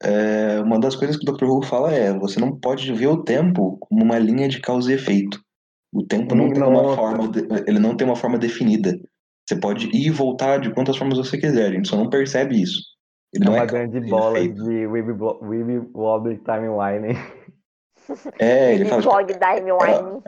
[0.03, 1.45] é, uma das coisas que o Dr.
[1.45, 4.95] Who fala é: você não pode ver o tempo como uma linha de causa e
[4.95, 5.39] efeito.
[5.93, 8.99] O tempo não tem uma forma, de- ele não tem uma forma definida.
[9.47, 12.61] Você pode ir e voltar de quantas formas você quiser, a gente só não percebe
[12.61, 12.81] isso.
[13.33, 14.63] Ele É não uma é grande bola efeito.
[14.63, 17.15] de Weeby Wobbly Timeline.
[18.37, 20.21] É, ele fala, tipo, blog timeline.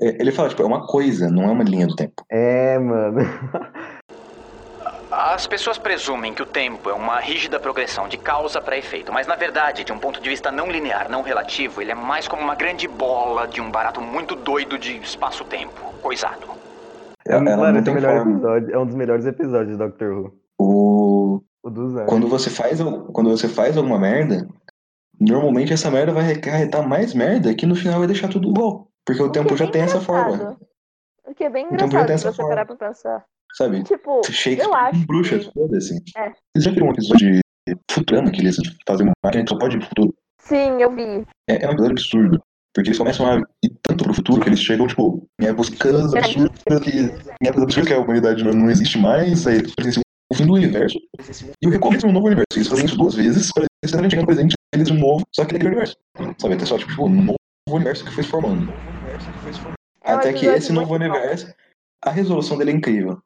[0.00, 2.22] é, ele fala, tipo, é uma coisa, não é uma linha do tempo.
[2.30, 3.18] É, mano.
[5.16, 9.28] As pessoas presumem que o tempo é uma rígida progressão de causa para efeito, mas
[9.28, 12.42] na verdade, de um ponto de vista não linear, não relativo, ele é mais como
[12.42, 16.48] uma grande bola de um barato muito doido de espaço-tempo, coisado.
[17.26, 20.34] Ela mano, é, tem episódio, é um dos melhores episódios do Doctor Who.
[20.58, 22.08] O, O dos anos.
[22.08, 22.80] quando você faz
[23.12, 24.48] quando você faz alguma merda,
[25.20, 28.88] normalmente essa merda vai acarretar mais merda que no final vai deixar tudo igual.
[29.06, 30.56] Porque o O tempo é já tem essa forma,
[31.26, 32.50] O que é bem engraçado tem se essa você forma.
[32.50, 33.24] parar pra pensar.
[33.54, 33.82] Sabe?
[33.84, 35.94] Tipo, Shakespeare eu acho bruxas, que- foda-se.
[36.16, 36.28] É.
[36.28, 39.76] Vocês já viram um episódio de Futurama que eles fazem uma máquina que só pode
[39.76, 40.14] ir pro futuro?
[40.40, 41.26] Sim, eu vi.
[41.48, 42.40] É, é um episódio absurdo.
[42.74, 46.80] Porque eles começam a ir tanto pro futuro que eles chegam, tipo, em épocas absurdas
[46.82, 46.90] que.
[46.98, 50.44] Em épocas absurdas que a humanidade não, não existe mais, aí eles presenciam o fim
[50.44, 50.98] do universo.
[51.62, 52.46] E o recomeço de um novo universo.
[52.56, 55.44] Eles fazem isso duas vezes pra eles tentarem chegar no presente eles um novo, só
[55.44, 55.96] que naquele universo.
[56.36, 56.54] Sabe?
[56.54, 57.36] Até só, tipo, um novo
[57.70, 58.72] universo que foi se formando.
[60.02, 61.54] É um Até que esse novo universo,
[62.04, 63.22] a resolução dele é incrível.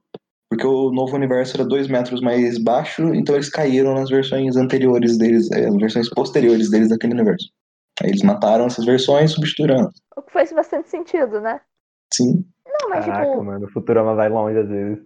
[0.50, 5.18] Porque o novo universo era dois metros mais baixo, então eles caíram nas versões anteriores
[5.18, 7.50] deles, eh, nas versões posteriores deles daquele universo.
[8.02, 9.90] Aí eles mataram essas versões, substituíram.
[10.16, 11.61] O que faz bastante sentido, né?
[12.12, 12.44] Sim.
[12.66, 15.04] Não, mas Caraca, tipo, mano, o Futurama vai longe às vezes.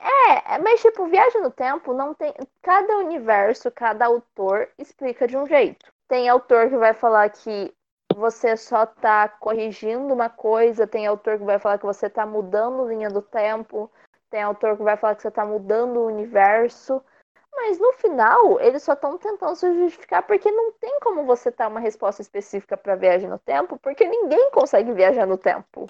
[0.00, 2.32] é, é, mas tipo, Viagem no Tempo não tem.
[2.62, 5.86] Cada universo, cada autor explica de um jeito.
[6.08, 7.72] Tem autor que vai falar que
[8.16, 12.88] você só tá corrigindo uma coisa, tem autor que vai falar que você tá mudando
[12.88, 13.90] linha do tempo,
[14.30, 17.02] tem autor que vai falar que você tá mudando o universo.
[17.54, 21.68] Mas no final, eles só estão tentando se justificar porque não tem como você dar
[21.68, 25.86] uma resposta específica pra viagem no tempo, porque ninguém consegue viajar no tempo.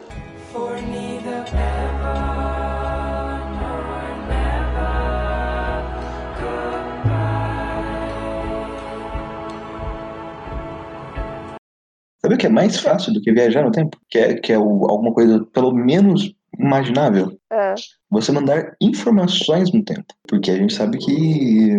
[12.21, 13.97] Sabe o que é mais fácil do que viajar no tempo?
[14.09, 17.39] Que é, que é o- alguma coisa, pelo menos, imaginável.
[17.53, 17.75] É.
[18.11, 20.07] Você mandar informações no tempo.
[20.27, 21.71] Porque a gente sabe que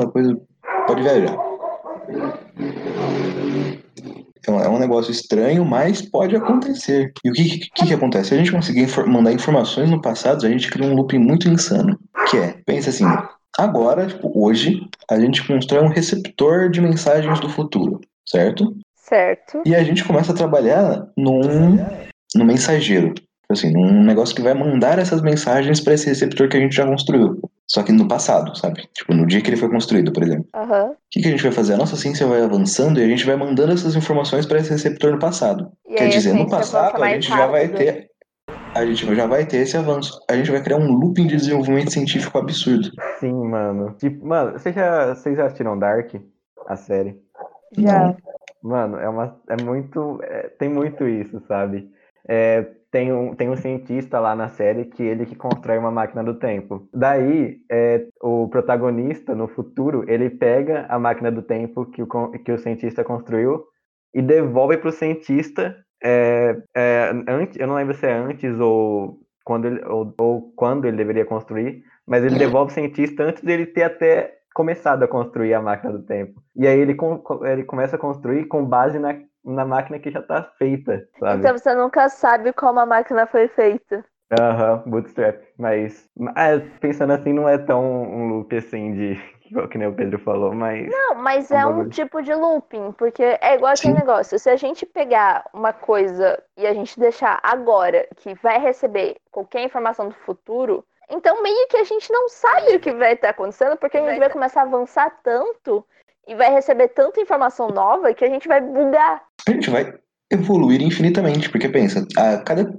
[0.00, 0.40] a coisa
[0.86, 1.36] pode viajar.
[4.38, 7.12] Então é um negócio estranho, mas pode acontecer.
[7.24, 8.30] E o que, que, que acontece?
[8.30, 11.48] Se a gente conseguir infor- mandar informações no passado, a gente cria um looping muito
[11.48, 11.98] insano.
[12.30, 13.04] Que é, pensa assim,
[13.58, 18.74] agora, tipo, hoje, a gente constrói um receptor de mensagens do futuro, certo?
[18.96, 19.62] Certo.
[19.66, 21.76] E a gente começa a trabalhar num,
[22.34, 23.14] num mensageiro.
[23.50, 26.86] Assim, num negócio que vai mandar essas mensagens para esse receptor que a gente já
[26.86, 27.40] construiu.
[27.66, 28.88] Só que no passado, sabe?
[28.92, 30.46] Tipo, no dia que ele foi construído, por exemplo.
[30.54, 30.90] Aham.
[30.90, 31.74] O que, que a gente vai fazer?
[31.74, 35.12] A nossa ciência vai avançando e a gente vai mandando essas informações para esse receptor
[35.12, 35.70] no passado.
[35.86, 38.10] E Quer dizer, no avança passado a gente já vai ter.
[38.74, 40.18] A gente já vai ter esse avanço.
[40.30, 42.90] A gente vai criar um looping de desenvolvimento científico absurdo.
[43.18, 43.94] Sim, mano.
[43.98, 46.14] Tipo, mano, vocês já, vocês já assistiram Dark?
[46.66, 47.18] A série?
[47.76, 48.14] Já.
[48.62, 49.36] Mano, é uma.
[49.48, 50.20] É muito.
[50.22, 51.90] é, tem muito isso, sabe?
[52.26, 56.24] É, tem, um, tem um cientista lá na série que ele que constrói uma máquina
[56.24, 56.88] do tempo.
[56.92, 62.52] Daí, é, o protagonista, no futuro, ele pega a máquina do tempo que o, que
[62.52, 63.64] o cientista construiu
[64.14, 65.76] e devolve pro cientista.
[66.02, 70.86] é, é, antes, eu não lembro se é antes ou quando ele, ou, ou quando
[70.86, 75.54] ele deveria construir, mas ele devolve o cientista antes dele ter até começado a construir
[75.54, 76.42] a máquina do tempo.
[76.56, 80.22] E aí ele, com- ele começa a construir com base na, na máquina que já
[80.22, 81.40] tá feita, sabe?
[81.40, 84.04] Então você nunca sabe como a máquina foi feita.
[84.38, 85.42] Aham, bootstrap.
[85.56, 89.38] Mas, é, pensando assim, não é tão um loop assim de.
[89.70, 90.86] que nem o Pedro falou, mas.
[90.90, 91.90] Não, mas É um é um bagulho.
[91.90, 93.98] tipo de looping, porque é igual aquele Sim.
[94.00, 94.38] negócio.
[94.38, 99.62] Se a gente pegar uma coisa e a gente deixar agora que vai receber qualquer
[99.62, 103.78] informação do futuro, então meio que a gente não sabe o que vai estar acontecendo,
[103.78, 105.82] porque a gente vai começar a avançar tanto
[106.28, 109.22] e vai receber tanta informação nova que a gente vai bugar.
[109.48, 109.92] A gente vai
[110.30, 112.70] evoluir infinitamente, porque pensa, a cada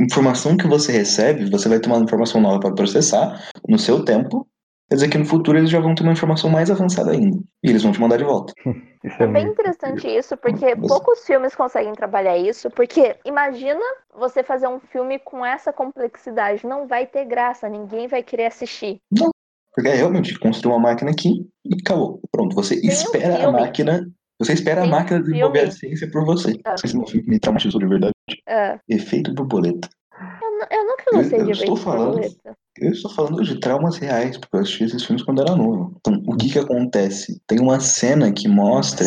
[0.00, 4.46] informação que você recebe, você vai ter uma informação nova para processar no seu tempo.
[4.90, 7.38] Quer dizer que no futuro eles já vão ter uma informação mais avançada ainda.
[7.62, 8.52] E eles vão te mandar de volta.
[9.02, 13.80] Isso É é bem interessante isso, porque Você- poucos filmes conseguem trabalhar isso, porque imagina
[14.14, 18.98] você fazer um filme com essa complexidade, não vai ter graça, ninguém vai querer assistir.
[19.74, 22.20] Porque é realmente construir uma máquina aqui e acabou.
[22.30, 23.60] Pronto, você um espera a filme.
[23.60, 24.10] máquina.
[24.38, 25.68] Você espera Tem a um máquina desenvolver filme.
[25.68, 26.58] a ciência por você.
[26.64, 26.74] Ah.
[26.82, 28.12] Esse um filme que me traumatizou de verdade.
[28.48, 28.78] É.
[28.88, 29.88] Efeito borboleta.
[30.70, 32.10] Eu eu nunca gostei eu de estou ver falando.
[32.12, 32.54] borboleta.
[32.78, 35.94] Eu estou falando de traumas reais, porque eu assisti esses filmes quando era novo.
[36.00, 37.40] Então, o que que acontece?
[37.46, 39.06] Tem uma cena que mostra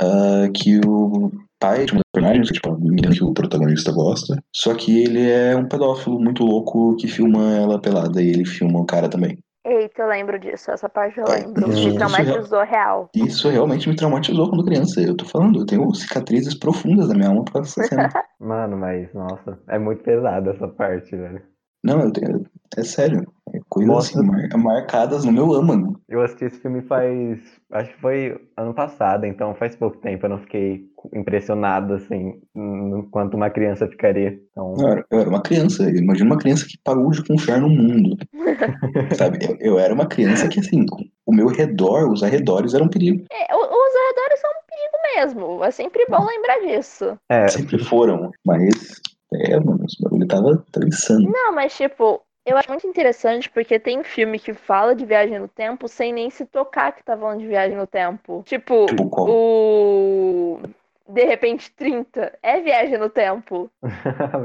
[0.00, 4.36] ah, que o pai de uma das personagens, tipo, a menina que o protagonista gosta,
[4.54, 8.78] só que ele é um pedófilo muito louco que filma ela pelada e ele filma
[8.80, 9.38] o cara também.
[9.68, 11.68] Eita, eu lembro disso, essa parte eu Ah, lembro.
[11.68, 13.10] isso- Me isso traumatizou real.
[13.14, 15.00] Isso realmente me traumatizou quando criança.
[15.00, 18.08] Eu tô falando, eu tenho cicatrizes profundas na minha alma por causa dessa cena.
[18.38, 21.42] Mano, mas, nossa, é muito pesado essa parte, velho.
[21.82, 22.44] Não, eu tenho.
[22.76, 23.26] É sério.
[23.54, 26.00] É coisas assim, mar- marcadas no meu âmago.
[26.08, 27.38] Eu assisti esse filme faz.
[27.72, 30.26] Acho que foi ano passado, então faz pouco tempo.
[30.26, 34.38] Eu não fiquei impressionado, assim, no quanto uma criança ficaria.
[34.50, 35.88] Então, Eu era, eu era uma criança.
[35.90, 38.16] Imagina uma criança que parou de confiar no mundo.
[39.16, 39.38] Sabe?
[39.44, 40.84] Eu, eu era uma criança que, assim,
[41.24, 43.24] o meu redor, os arredores eram um perigo.
[43.30, 45.64] É, os arredores são um perigo mesmo.
[45.64, 47.18] É sempre bom lembrar disso.
[47.30, 48.30] é, Sempre foram.
[48.44, 49.00] Mas,
[49.34, 51.30] é, mano, esse bagulho tava, tava insano.
[51.30, 55.48] Não, mas tipo, eu acho muito interessante porque tem filme que fala de viagem no
[55.48, 58.42] tempo sem nem se tocar que tá falando de viagem no tempo.
[58.46, 60.60] Tipo, Tipo, o.
[61.08, 63.70] De repente 30 é viagem no tempo.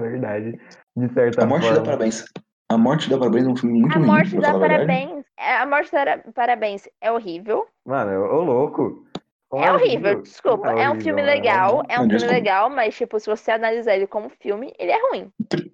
[0.02, 0.60] verdade.
[0.96, 1.80] De certa A Morte forma.
[1.80, 2.26] dá Parabéns.
[2.72, 5.26] A Morte dá Parabéns é um filme muito A ruim, morte dá a parabéns.
[5.38, 7.68] É, A morte dá parabéns é horrível.
[7.86, 9.06] Mano, ô louco.
[9.52, 10.72] Como É horrível, desculpa.
[10.72, 12.34] Não É um filme é legal, é um Não, filme desculpa.
[12.34, 15.28] legal, mas tipo, se você analisar ele como filme, ele é ruim.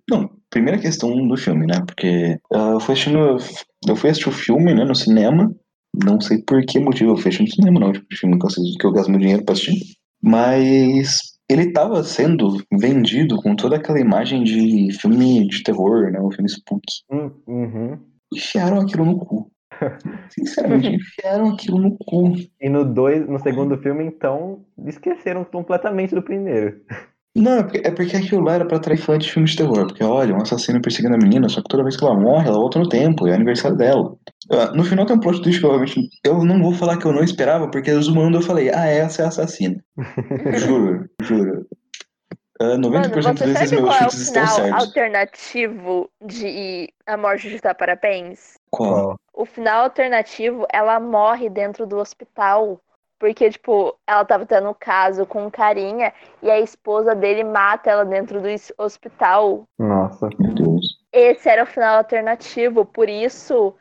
[0.10, 1.76] Não, primeira questão do filme, né?
[1.86, 3.38] Porque ah, eu fui assistindo.
[3.88, 5.54] Eu fui assistir o filme, né, no cinema.
[6.04, 7.92] Não sei por que motivo eu fui assistir no cinema, não.
[7.94, 9.80] Tipo, filme que eu, assisto- que eu gasto meu dinheiro pra assistir.
[10.24, 16.20] Mas ele tava sendo vendido com toda aquela imagem de filme de terror, né?
[16.20, 16.82] O filme spook.
[17.12, 18.00] Hum, Uhum.
[18.34, 19.52] Enfiaram aquilo no cu.
[20.30, 22.34] Sinceramente, enfiaram aquilo no cu.
[22.62, 26.82] E no, dois, no segundo filme, então, esqueceram completamente do primeiro.
[27.36, 29.86] Não, é porque, é porque aquilo lá era pra atrair fã de filme de terror.
[29.86, 32.58] Porque, olha, um assassino perseguindo a menina, só que toda vez que ela morre, ela
[32.58, 34.16] volta no tempo, é aniversário dela.
[34.52, 37.06] Ah, no final tem um plot twist que eu, realmente- eu não vou falar que
[37.06, 39.84] eu não esperava, porque zoando eu falei, ah, essa é a assassina.
[40.58, 41.68] juro, juro.
[42.60, 44.88] Ah, 90% Mano, você meus qual é o chutes estão final certos.
[44.88, 48.57] alternativo de A Morte de Parabéns?
[48.70, 49.18] Qual?
[49.34, 52.80] O final alternativo, ela morre dentro do hospital.
[53.20, 57.89] Porque, tipo, ela tava tendo um caso com um carinha e a esposa dele mata
[57.89, 58.47] ela dentro do
[58.78, 59.63] hospital.
[59.80, 60.30] Nossa.
[60.38, 60.99] Meu Deus.
[61.11, 63.74] Esse era o final alternativo, por isso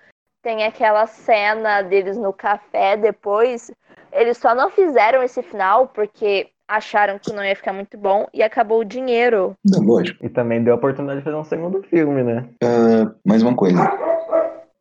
[0.42, 3.70] tem aquela cena deles no café depois.
[4.12, 8.42] Eles só não fizeram esse final porque acharam que não ia ficar muito bom e
[8.42, 9.54] acabou o dinheiro.
[9.64, 10.24] Não, lógico.
[10.24, 12.48] E também deu a oportunidade de fazer um segundo filme, né?
[12.62, 13.78] Ah, mais uma coisa.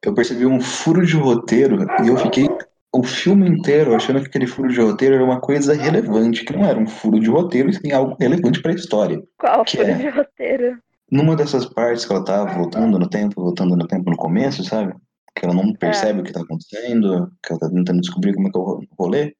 [0.06, 2.48] Eu percebi um furo de roteiro e eu fiquei
[2.94, 6.64] o filme inteiro achando que aquele furo de roteiro era uma coisa relevante, que não
[6.64, 9.22] era um furo de roteiro, e sim algo relevante pra história.
[9.38, 9.94] Qual Que foi é?
[9.96, 10.78] de roteiro?
[11.12, 14.94] Numa dessas partes que ela tá voltando no tempo, voltando no tempo no começo, sabe?
[15.36, 18.52] Que ela não percebe o que tá acontecendo, que ela tá tentando descobrir como é
[18.52, 19.36] que é o rolê.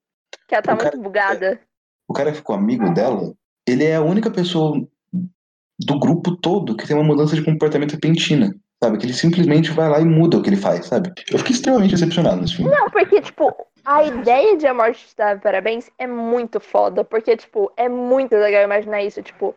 [0.48, 1.60] Que ela tá O cara- muito bugada.
[2.08, 3.34] O cara que ficou amigo dela,
[3.68, 4.80] ele é a única pessoa
[5.80, 8.54] do grupo todo que tem uma mudança de comportamento repentina.
[8.84, 8.98] Sabe?
[8.98, 11.12] Que ele simplesmente vai lá e muda o que ele faz, sabe?
[11.32, 12.72] Eu fiquei extremamente decepcionado nesse filme.
[12.72, 13.54] Não, porque, tipo,
[13.86, 17.04] a ideia de A Morte te dá parabéns é muito foda.
[17.04, 19.22] Porque, tipo, é muito legal imaginar isso.
[19.22, 19.56] Tipo,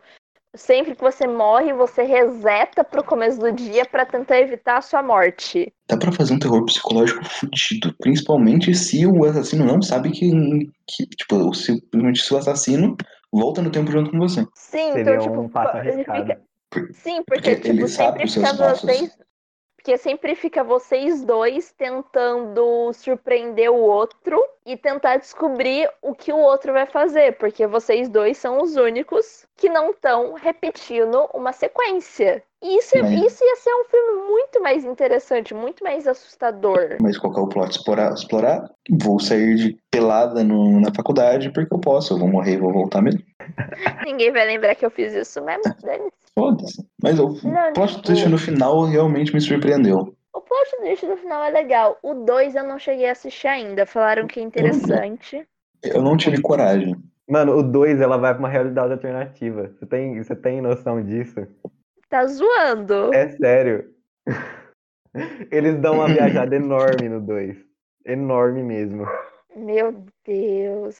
[0.55, 5.03] sempre que você morre, você reseta pro começo do dia pra tentar evitar a sua
[5.03, 5.71] morte.
[5.87, 7.93] Dá pra fazer um terror psicológico fudido.
[7.99, 10.31] Principalmente se o assassino não sabe que.
[10.87, 12.95] que tipo, se, simplesmente se o assassino
[13.31, 14.41] volta no tempo junto com você.
[14.55, 16.21] Sim, Seria então, tipo, um passo ele arriscado.
[16.21, 16.41] fica-
[16.93, 19.17] Sim, Porque porque, tipo, sempre fica vocês.
[19.75, 26.37] Porque sempre fica vocês dois tentando surpreender o outro e tentar descobrir o que o
[26.37, 27.37] outro vai fazer.
[27.37, 32.43] Porque vocês dois são os únicos que não estão repetindo uma sequência.
[32.61, 36.97] E isso, Mas- isso ia ser um filme muito mais interessante, muito mais assustador.
[37.01, 37.71] Mas qual que é o plot?
[37.71, 38.69] Explorar, explorar.
[39.01, 42.13] Vou sair de pelada no- na faculdade porque eu posso.
[42.13, 43.21] Eu vou morrer e vou voltar mesmo.
[44.05, 45.63] Ninguém vai lembrar que eu fiz isso mesmo.
[46.37, 46.85] Foda-se.
[47.01, 47.33] Mas o
[47.73, 50.13] plot twist no final realmente me surpreendeu.
[50.33, 51.97] O plot twist do final é legal.
[52.03, 53.85] O 2 eu não cheguei a assistir ainda.
[53.85, 55.47] Falaram que é interessante.
[55.83, 56.95] Eu não tive coragem.
[57.27, 59.69] Mano, o 2 ela vai pra uma realidade alternativa.
[59.69, 61.47] Você tem, você tem noção disso?
[62.09, 63.13] Tá zoando.
[63.13, 63.93] É sério.
[65.51, 67.57] Eles dão uma viajada enorme no 2.
[68.05, 69.05] Enorme mesmo.
[69.55, 70.97] Meu Deus.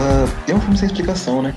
[0.00, 1.52] Ah, é um filme sem explicação, né?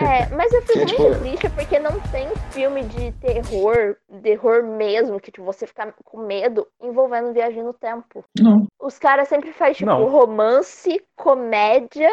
[0.00, 3.96] É, mas eu fico Que é, muito tipo- triste porque não tem filme de terror,
[4.22, 8.24] terror mesmo, que tipo, você fica com medo envolvendo viagem no tempo.
[8.40, 8.66] Não.
[8.80, 10.08] Os caras sempre fazem, tipo, Não.
[10.08, 12.08] romance, comédia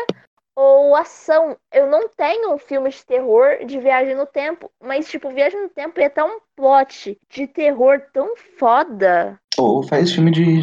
[0.55, 1.57] ou ação.
[1.73, 5.69] Eu não tenho um filme de terror de viagem no tempo, mas, tipo, viagem no
[5.69, 9.39] tempo ia estar um plot de terror tão foda.
[9.57, 10.61] Ou faz filme de.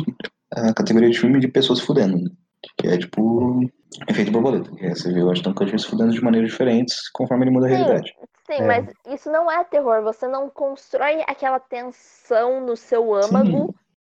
[0.55, 2.31] A categoria de filme de pessoas fudendo.
[2.79, 3.61] Que é tipo.
[4.09, 4.71] Efeito borboleta.
[4.77, 7.67] Que é, você vê o Ashton Kutcher se fudendo de maneiras diferentes conforme ele muda
[7.67, 7.77] a Sim.
[7.77, 8.15] realidade.
[8.47, 8.67] Sim, É.
[8.67, 10.03] mas isso não é terror.
[10.03, 13.75] Você não constrói aquela tensão no seu âmago.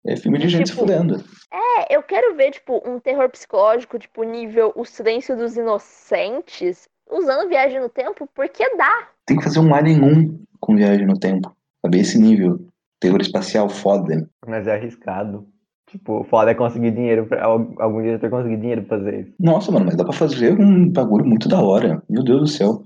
[0.06, 1.24] É filme de gente se Tipo, fudendo.
[1.52, 7.50] É, eu quero ver, tipo, um terror psicológico, tipo, nível O Silêncio dos Inocentes, usando
[7.50, 9.10] viagem no tempo, porque dá.
[9.26, 11.56] Tem que fazer um Alien 1 com viagem no tempo.
[11.82, 12.00] Sabe?
[12.00, 12.60] Esse nível.
[13.00, 14.28] Terror espacial foda.
[14.46, 15.48] Mas é arriscado.
[15.90, 19.34] Tipo, foda é conseguir dinheiro, pra, al- algum diretor conseguir dinheiro pra fazer isso.
[19.40, 22.04] Nossa, mano, mas dá pra fazer um bagulho muito da hora.
[22.10, 22.84] Meu Deus do céu.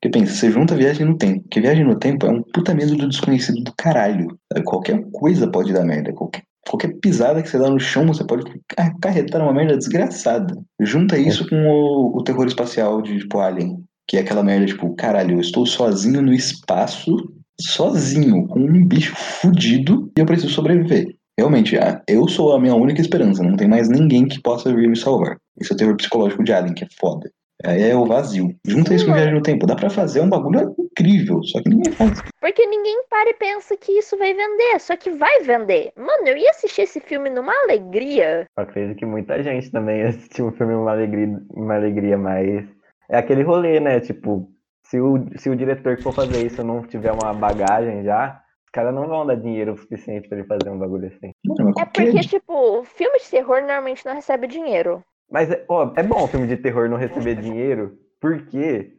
[0.00, 1.42] Porque pensa, você junta viagem no tempo.
[1.42, 4.36] Porque viagem no tempo é um puta medo do desconhecido do caralho.
[4.52, 4.64] Sabe?
[4.66, 6.12] Qualquer coisa pode dar merda.
[6.12, 8.44] Qualquer, qualquer pisada que você dá no chão, você pode
[8.76, 10.54] acarretar uma merda desgraçada.
[10.80, 13.78] Junta isso com o, o terror espacial de, tipo, Alien.
[14.06, 17.16] Que é aquela merda, tipo, caralho, eu estou sozinho no espaço,
[17.58, 21.14] sozinho, com um bicho fudido, e eu preciso sobreviver.
[21.38, 24.88] Realmente, ah, eu sou a minha única esperança, não tem mais ninguém que possa vir
[24.88, 25.38] me salvar.
[25.60, 27.30] Esse é o terror psicológico de Alien, que é foda.
[27.64, 28.54] Aí é o vazio.
[28.66, 29.66] Junta isso com Sim, viagem no tempo.
[29.66, 32.20] Dá pra fazer um bagulho incrível, só que ninguém faz.
[32.40, 34.80] Porque ninguém para e pensa que isso vai vender.
[34.80, 35.92] Só que vai vender.
[35.96, 38.46] Mano, eu ia assistir esse filme numa alegria.
[38.58, 42.64] Eu acredito que muita gente também assistiu o filme uma alegria, uma alegria, mas
[43.08, 44.00] é aquele rolê, né?
[44.00, 44.50] Tipo,
[44.82, 48.41] se o, se o diretor que for fazer isso não tiver uma bagagem já,
[48.72, 51.30] caras não vão dar dinheiro o suficiente pra ele fazer um bagulho assim.
[51.78, 55.02] É porque, tipo, filme de terror normalmente não recebe dinheiro.
[55.30, 58.92] Mas, é- ó, é bom o filme de terror não receber dinheiro, porque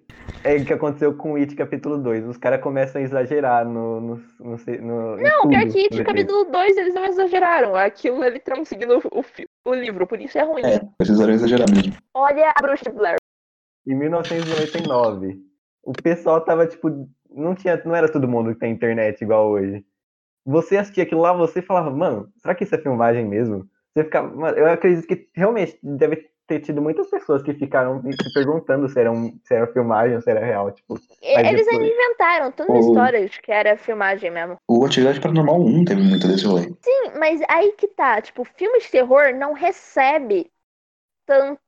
[0.43, 2.25] é o que aconteceu com It capítulo 2.
[2.27, 3.99] Os caras começam a exagerar no.
[4.01, 7.75] no, no, no Não, pior que tudo, It, capítulo 2, eles não exageraram.
[7.75, 10.63] Aquilo é literalmente seguindo o, fi- o livro, por isso é ruim.
[10.65, 11.93] É, precisaram exagerar mesmo.
[12.13, 13.17] Olha a bruxa Blair.
[13.87, 15.39] Em 1999,
[15.83, 16.89] o pessoal tava tipo.
[17.33, 19.83] Não, tinha, não era todo mundo que tem internet igual hoje.
[20.45, 23.65] Você assistia aquilo lá, você falava, mano, será que isso é filmagem mesmo?
[23.93, 24.33] Você ficava.
[24.35, 28.99] Mano, eu acredito que realmente deve ter tido muitas pessoas que ficaram se perguntando se
[28.99, 30.69] era, um, se era filmagem ou se era real.
[30.71, 34.57] Tipo, Eles depois- ainda inventaram O- história de que era filmagem mesmo.
[34.67, 36.63] O Atividade Paranormal 1 teve muito desse rolê.
[36.81, 40.51] Sim, mas aí que tá, tipo, filme de terror não recebe
[41.25, 41.61] tanto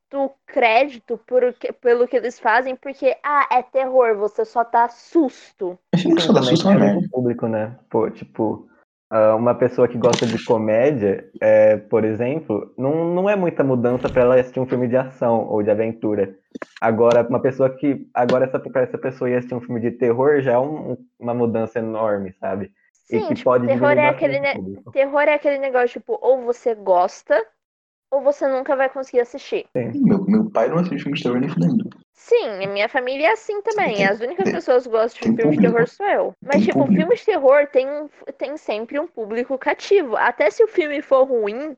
[0.46, 5.78] crédito por, que- pelo que eles fazem, porque, ah, é terror, você só tá susto.
[5.96, 7.78] Filme que só dá também susto é muito público, né?
[7.90, 8.68] Pô, tipo,
[9.10, 14.10] ah, uma pessoa que gosta de comédia, é, por exemplo, não, não é muita mudança
[14.10, 16.36] pra ela assistir um filme de ação ou de aventura.
[16.82, 18.08] Agora, uma pessoa que.
[18.14, 21.80] Agora, essa, essa pessoa ir assistir um filme de terror já é um- uma mudança
[21.80, 22.72] enorme, sabe?
[23.10, 26.18] E Sim, que tipo, pode terror é, dividir aquele, ne- terror é aquele negócio, tipo,
[26.22, 27.42] ou você gosta,
[28.16, 29.66] ou você nunca vai conseguir assistir.
[29.76, 31.90] Meu, meu pai não assiste filme de terror nem fudendo.
[32.14, 33.96] Sim, a minha família é assim também.
[33.96, 35.62] Tem- As únicas tem- pessoas que gostam de filme de público.
[35.62, 36.34] terror sou eu.
[36.42, 37.00] Mas, Tem tipo, público.
[37.02, 37.88] filme de terror tem,
[38.38, 40.16] tem sempre um público cativo.
[40.16, 41.76] Até se o filme for ruim,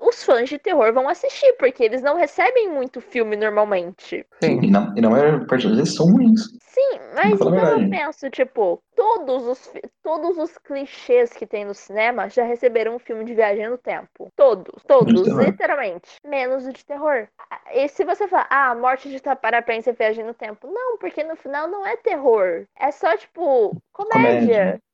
[0.00, 4.26] os fãs de terror vão assistir, porque eles não recebem muito filme normalmente.
[4.42, 4.60] Sim.
[4.62, 6.40] E na, e na maior parte das vezes são ruins.
[6.62, 9.72] Sim, mas então eu penso, tipo, todos os,
[10.02, 14.28] todos os clichês que tem no cinema já receberam um filme de viagem no tempo.
[14.36, 16.16] Todos, todos, literalmente.
[16.24, 17.28] Menos o de terror.
[17.72, 20.68] E se você falar, ah, morte de Taparaprense é viagem no tempo.
[20.68, 22.64] Não, porque no final não é terror.
[22.78, 24.64] É só, tipo, comédia.
[24.64, 24.89] Foda-se.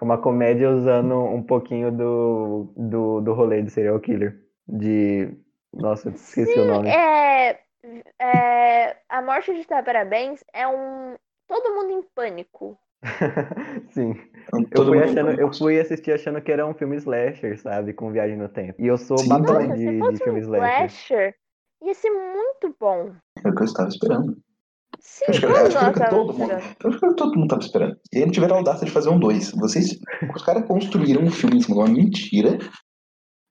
[0.00, 4.40] É uma comédia usando um pouquinho do, do, do rolê de serial killer.
[4.66, 5.28] De.
[5.72, 6.88] Nossa, esqueci o Sim, nome.
[6.88, 7.60] é,
[8.18, 8.96] é.
[9.08, 11.16] A morte de Taparabéns é um.
[11.46, 12.78] Todo mundo em pânico.
[13.90, 14.14] Sim.
[14.54, 17.92] Então, Eu fui, achando, eu fui assistir achando que era um filme slasher, sabe?
[17.92, 18.80] Com viagem no tempo.
[18.80, 19.28] E eu sou Sim.
[19.28, 20.86] Nossa, de, de filme um slasher.
[20.86, 21.34] slasher,
[21.82, 23.12] ia ser muito bom.
[23.44, 24.36] É o que eu estava esperando.
[25.00, 27.96] Sim, Acho que, todos acho que todo mundo, todo mundo tava esperando.
[28.12, 29.50] E eles tiveram a audácia de fazer um dois.
[29.52, 29.98] Vocês,
[30.34, 32.58] os caras construíram um filme em cima de uma mentira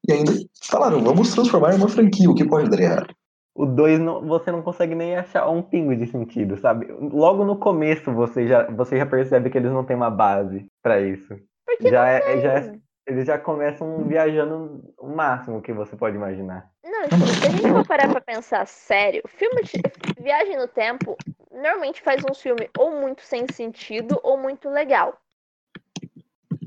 [0.08, 0.32] e ainda
[0.64, 3.14] falaram, vamos transformar em uma franquia, o que pode dar errado.
[3.56, 6.88] O 2 você não consegue nem achar um pingo de sentido, sabe?
[7.12, 11.02] Logo no começo você já, você já percebe que eles não têm uma base pra
[11.02, 11.36] isso.
[11.66, 16.70] Porque Já é, já é- eles já começam viajando o máximo que você pode imaginar.
[16.86, 19.82] Não, tipo, se a gente for parar pra pensar sério, filme de
[20.22, 21.18] Viagem no Tempo
[21.60, 25.20] normalmente faz um filme ou muito sem sentido ou muito legal.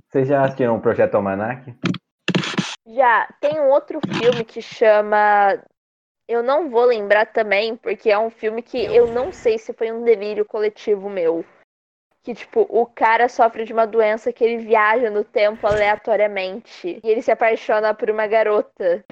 [0.09, 1.75] Vocês já assistiram o Projeto Almanac?
[2.87, 5.59] Já tem um outro filme que chama
[6.29, 9.91] Eu não vou lembrar também, porque é um filme que eu não sei se foi
[9.91, 11.45] um delírio coletivo meu.
[12.23, 17.01] Que, tipo, o cara sofre de uma doença que ele viaja no tempo aleatoriamente.
[17.03, 19.05] E ele se apaixona por uma garota.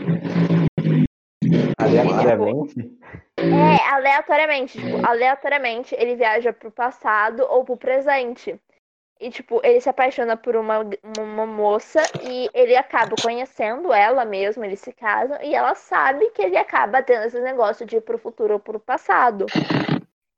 [1.78, 2.90] Aleatoriamente?
[3.36, 4.78] É, aleatoriamente.
[4.78, 8.58] Tipo, aleatoriamente ele viaja pro passado ou pro presente.
[9.20, 10.78] E, tipo, ele se apaixona por uma,
[11.18, 16.40] uma moça e ele acaba conhecendo ela mesmo, eles se casam, e ela sabe que
[16.40, 19.44] ele acaba tendo esse negócio de ir pro futuro ou pro passado.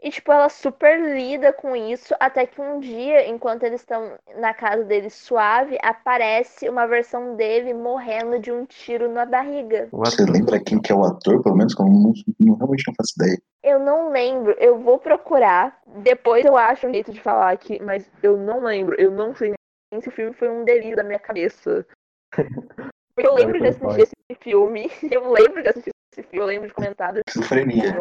[0.02, 4.52] E, tipo, ela super lida com isso, até que um dia, enquanto eles estão na
[4.52, 9.88] casa dele suave, aparece uma versão dele morrendo de um tiro na barriga.
[9.92, 11.72] Você lembra quem que é o ator, pelo menos?
[11.72, 13.38] Que eu não, não- realmente não faço ideia.
[13.62, 15.80] Eu não lembro, eu vou procurar.
[15.86, 19.00] Depois eu acho um jeito de falar aqui, mas eu não lembro.
[19.00, 19.54] Eu não sei
[19.92, 21.86] nem se o filme foi um delírio da minha cabeça.
[23.14, 24.90] Porque eu lembro de assistir esse filme.
[25.12, 27.94] Eu lembro de assistir esse filme, eu lembro de comentar Esquizofrenia.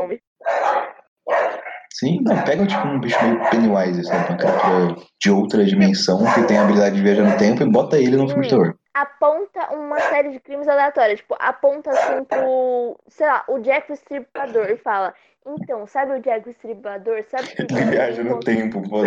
[1.94, 4.30] Sim, não, pega tipo um bicho meio Pennywise, sabe?
[4.30, 7.98] Uma criatura de outra dimensão que tem a habilidade de viajar no tempo e bota
[7.98, 8.76] ele no filme de terror.
[8.94, 11.20] Aponta uma série de crimes aleatórios.
[11.20, 12.98] Tipo, aponta assim pro.
[13.10, 15.14] Sei lá, o Jack o Estripador e fala.
[15.46, 17.24] Então, sabe o Jack o Estripador?
[17.30, 19.02] Sabe que Ele viaja no tempo, pô.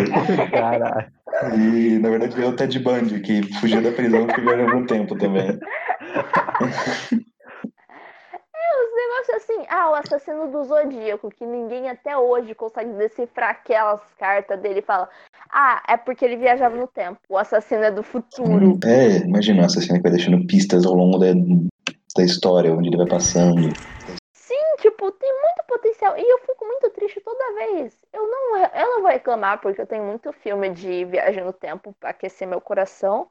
[0.51, 1.11] Caralho.
[1.55, 5.17] E na verdade é o Ted Bundy, que fugiu da prisão e viaja no tempo
[5.17, 5.59] também.
[9.05, 14.01] Os negócios assim, ah, o assassino do Zodíaco, que ninguém até hoje consegue decifrar aquelas
[14.17, 15.07] cartas dele e fala,
[15.51, 18.79] ah, é porque ele viajava no tempo, o assassino é do futuro.
[18.83, 21.27] É, imagina o assassino que vai deixando pistas ao longo da,
[22.17, 23.69] da história, onde ele vai passando.
[24.33, 26.17] Sim, tipo, tem muito potencial.
[26.17, 27.95] E eu fico muito triste toda vez.
[28.11, 31.95] Eu não, eu não vou reclamar, porque eu tenho muito filme de viagem no tempo
[31.99, 33.27] pra aquecer meu coração.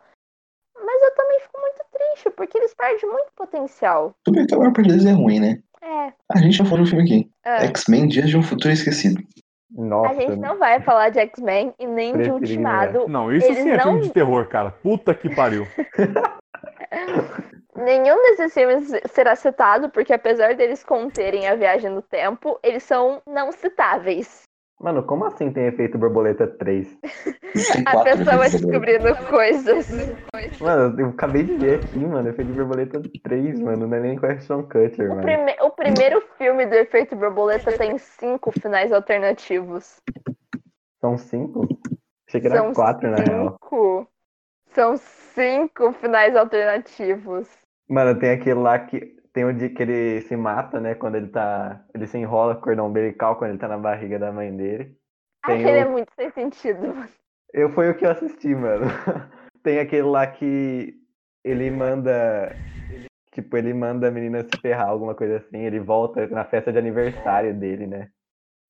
[0.77, 4.15] Mas eu também fico muito triste, porque eles perdem muito potencial.
[4.25, 5.59] Tudo bem que a maior parte deles é ruim, né?
[5.83, 6.13] É.
[6.33, 7.31] A gente já falou do filme aqui.
[7.45, 7.65] é.
[7.67, 9.23] X-Men Dias de um Futuro Esquecido.
[9.71, 13.09] Nossa, A gente não vai falar de X-Men e nem de Ultimado.
[13.09, 14.71] Não, isso Eles sim é não- filme de terror, cara.
[14.71, 15.67] Puta que pariu.
[17.77, 23.21] Nenhum desses filmes será citado, porque apesar deles conterem a viagem no tempo, eles são
[23.27, 24.43] não citáveis.
[24.85, 26.87] Mano, como assim tem efeito borboleta 3?
[27.73, 29.89] Tem A pessoa descobrindo coisas.
[30.61, 34.27] Mano, eu acabei de ver aqui, mano, efeito borboleta 3, mano, não é nem com
[34.27, 35.23] Ashton Kutcher, O, mano.
[35.23, 39.97] prime- o primeiro filme do Efeito Borboleta tem cinco finais alternativos.
[41.01, 41.67] São cinco?
[42.29, 43.51] Achei que era São quatro, na real.
[43.53, 44.07] cinco.
[44.75, 47.49] São cinco finais alternativos.
[47.89, 50.97] Mano, tem aquele lá que tem o dia que ele se mata, né?
[50.97, 51.87] Quando ele tá.
[51.95, 54.99] Ele se enrola com o cordão umbilical quando ele tá na barriga da mãe dele.
[55.45, 56.93] Tem Aquele é o- muito sem sentido.
[57.53, 58.87] Eu foi o que eu assisti, mano.
[59.63, 60.95] Tem aquele lá que
[61.43, 62.61] ele manda.
[63.33, 65.59] Tipo, ele manda a menina se ferrar, alguma coisa assim.
[65.59, 68.11] Ele volta na festa de aniversário dele, né?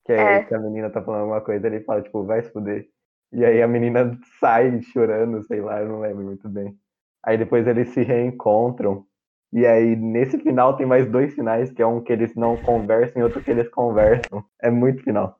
[0.07, 0.45] Que é, É.
[0.45, 2.89] que a menina tá falando alguma coisa, ele fala, tipo, vai se fuder.
[3.33, 6.79] E aí a menina sai chorando, sei lá, eu não lembro muito bem.
[7.25, 9.07] Aí depois eles se reencontram.
[9.55, 13.23] E aí, nesse final, tem mais dois finais, que é um que eles não conversam
[13.23, 14.45] e outro que eles conversam.
[14.61, 15.39] É muito final.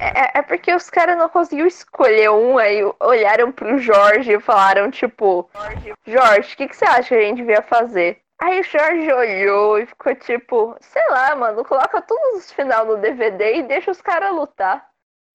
[0.00, 4.90] É, é porque os caras não conseguiram escolher um, aí olharam pro Jorge e falaram,
[4.90, 5.48] tipo,
[6.04, 8.18] Jorge, o que, que você acha que a gente devia fazer?
[8.40, 12.96] Aí o Jorge olhou e ficou tipo, sei lá, mano, coloca todos os final no
[12.96, 14.84] DVD e deixa os caras lutar.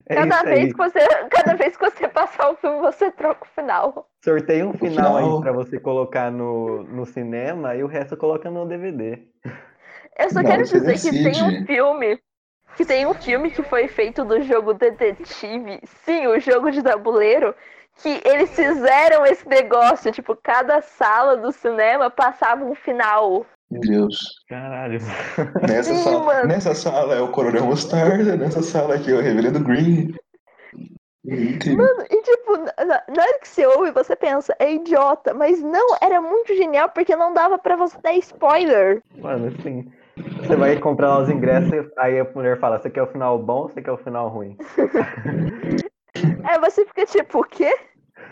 [0.10, 1.00] É Cada vez, que você,
[1.30, 4.10] cada vez que você passar o filme, você troca o final.
[4.24, 8.50] Sorteia um final, final- aí pra você colocar no, no cinema e o resto coloca
[8.50, 9.20] no DVD.
[10.18, 12.20] Eu só Não, quero dizer que tem um filme.
[12.76, 15.80] Que tem um filme que foi feito do jogo Detetive.
[15.84, 17.56] Sim, o jogo de tabuleiro.
[17.96, 20.12] Que eles fizeram esse negócio.
[20.12, 23.46] Tipo, cada sala do cinema passava um final.
[23.70, 24.18] Meu Deus.
[24.48, 25.00] Caralho.
[25.68, 26.48] Nessa, Sim, sala, mano.
[26.48, 30.16] nessa sala é o Coronel Mostarda, nessa sala aqui é o Reverendo Green.
[31.26, 31.78] Incrível.
[31.78, 35.34] Mano, e tipo, na, na hora que você ouve, você pensa, é idiota.
[35.34, 39.04] Mas não, era muito genial porque não dava pra você dar spoiler.
[39.18, 39.92] Mano, assim.
[40.40, 43.64] Você vai comprar lá os ingressos, aí a mulher fala, você quer o final bom
[43.64, 44.58] ou você quer o final ruim?
[46.44, 47.78] Aí você fica tipo, o quê?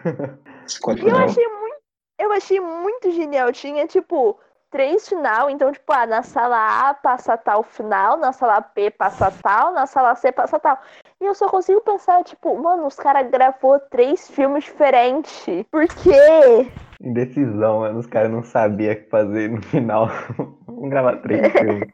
[0.05, 1.75] E eu achei muito,
[2.19, 3.51] eu achei muito genial.
[3.51, 4.39] Tinha, tipo,
[4.75, 5.49] três final.
[5.49, 9.85] Então, tipo, ah, na sala A passa tal final, na sala B passa tal, na
[9.85, 10.77] sala C passa tal.
[11.21, 15.65] E eu só consigo pensar, tipo, mano, os caras gravou três filmes diferentes.
[15.71, 16.69] Por quê?
[17.01, 17.99] Indecisão, mano.
[17.99, 20.09] Os caras não sabiam o que fazer no final.
[20.67, 21.89] Vamos gravar três filmes.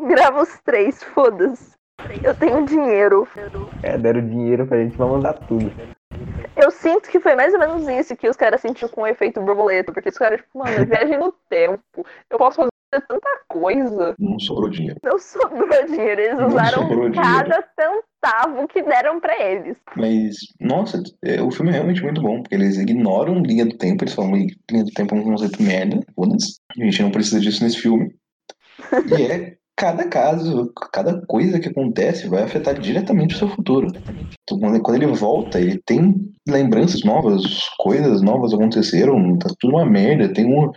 [0.00, 1.78] Grava os três, foda-se.
[2.24, 3.28] Eu tenho dinheiro.
[3.84, 5.70] É, deram dinheiro pra gente, vamos usar tudo.
[6.60, 9.40] Eu sinto que foi mais ou menos isso que os caras sentiram com o efeito
[9.40, 9.92] borboleta.
[9.92, 12.06] Porque os caras, tipo, mano, viagem no tempo.
[12.28, 14.14] Eu posso fazer tanta coisa.
[14.18, 14.98] Não sobrou dinheiro.
[15.02, 16.20] Não sobrou dinheiro.
[16.20, 19.76] Eles Não usaram cada centavo que deram pra eles.
[19.96, 24.04] Mas, nossa, é, o filme é realmente muito bom, porque eles ignoram linha do tempo,
[24.04, 26.58] eles falam, linha do tempo é um conceito merda, foda-se.
[26.78, 28.14] A gente não precisa disso nesse filme.
[29.18, 33.86] E é cada caso, cada coisa que acontece vai afetar diretamente o seu futuro.
[34.42, 36.14] Então, quando ele volta, ele tem
[36.46, 37.42] lembranças novas,
[37.78, 40.30] coisas novas aconteceram, tá tudo uma merda.
[40.34, 40.70] Tem um,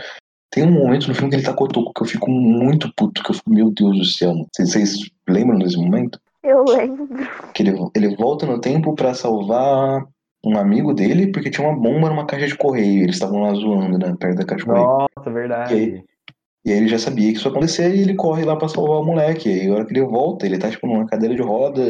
[0.50, 3.32] tem um momento no filme que ele tá cotoco que eu fico muito puto, que
[3.32, 4.34] eu fico, meu Deus do céu.
[4.56, 6.18] Vocês, vocês lembram desse momento?
[6.42, 7.10] Eu lembro.
[7.54, 10.02] Que ele, ele volta no tempo pra salvar
[10.46, 13.04] um amigo dele, porque tinha uma bomba numa caixa de correio.
[13.04, 14.16] Eles estavam lá zoando, né?
[14.18, 15.08] Perto da caixa de correio.
[15.18, 15.74] Nossa, verdade.
[15.74, 16.04] E aí?
[16.66, 19.02] E aí ele já sabia que isso ia acontecer e ele corre lá pra salvar
[19.02, 19.50] o moleque.
[19.50, 21.82] E aí, a hora que ele volta, ele tá tipo numa cadeira de roda,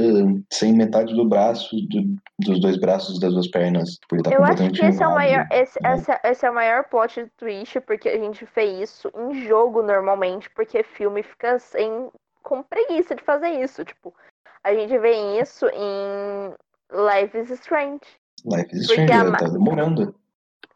[0.51, 3.91] sem metade do braço, do- dos dois braços das duas pernas.
[3.99, 6.55] Tipo, ele tá Eu acho que esse é o maior, esse, esse, esse é o
[6.55, 12.09] maior plot twist, porque a gente vê isso em jogo normalmente, porque filme fica sem,
[12.41, 13.85] com preguiça de fazer isso.
[13.85, 14.11] Tipo,
[14.63, 16.51] a gente vê isso em
[16.91, 18.01] Life is Strange.
[18.43, 20.15] Life is Strange, a tá demorando.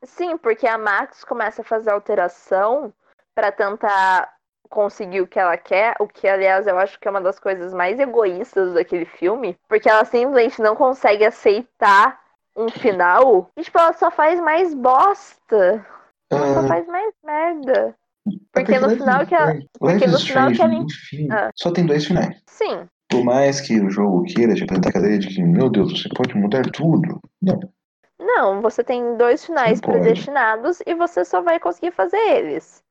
[0.04, 2.94] Sim, porque a Max começa a fazer alteração
[3.38, 4.34] pra tentar
[4.68, 7.72] conseguir o que ela quer, o que, aliás, eu acho que é uma das coisas
[7.72, 12.20] mais egoístas daquele filme, porque ela simplesmente não consegue aceitar
[12.56, 15.86] um final e, tipo, ela só faz mais bosta.
[16.32, 17.96] Ela só Ah, faz mais merda.
[18.28, 19.52] a Porque no final que ela.
[19.52, 20.86] é, porque no final que ela-
[21.32, 21.50] Ah.
[21.56, 22.42] só tem dois finais.
[22.48, 22.90] Sim.
[23.08, 26.10] Por mais que o jogo queira te apresentar a ideia de que, meu Deus, você
[26.10, 27.20] pode mudar tudo.
[27.40, 27.60] Não.
[28.20, 32.84] Não, você tem dois finais predestinados e você só vai conseguir fazer eles.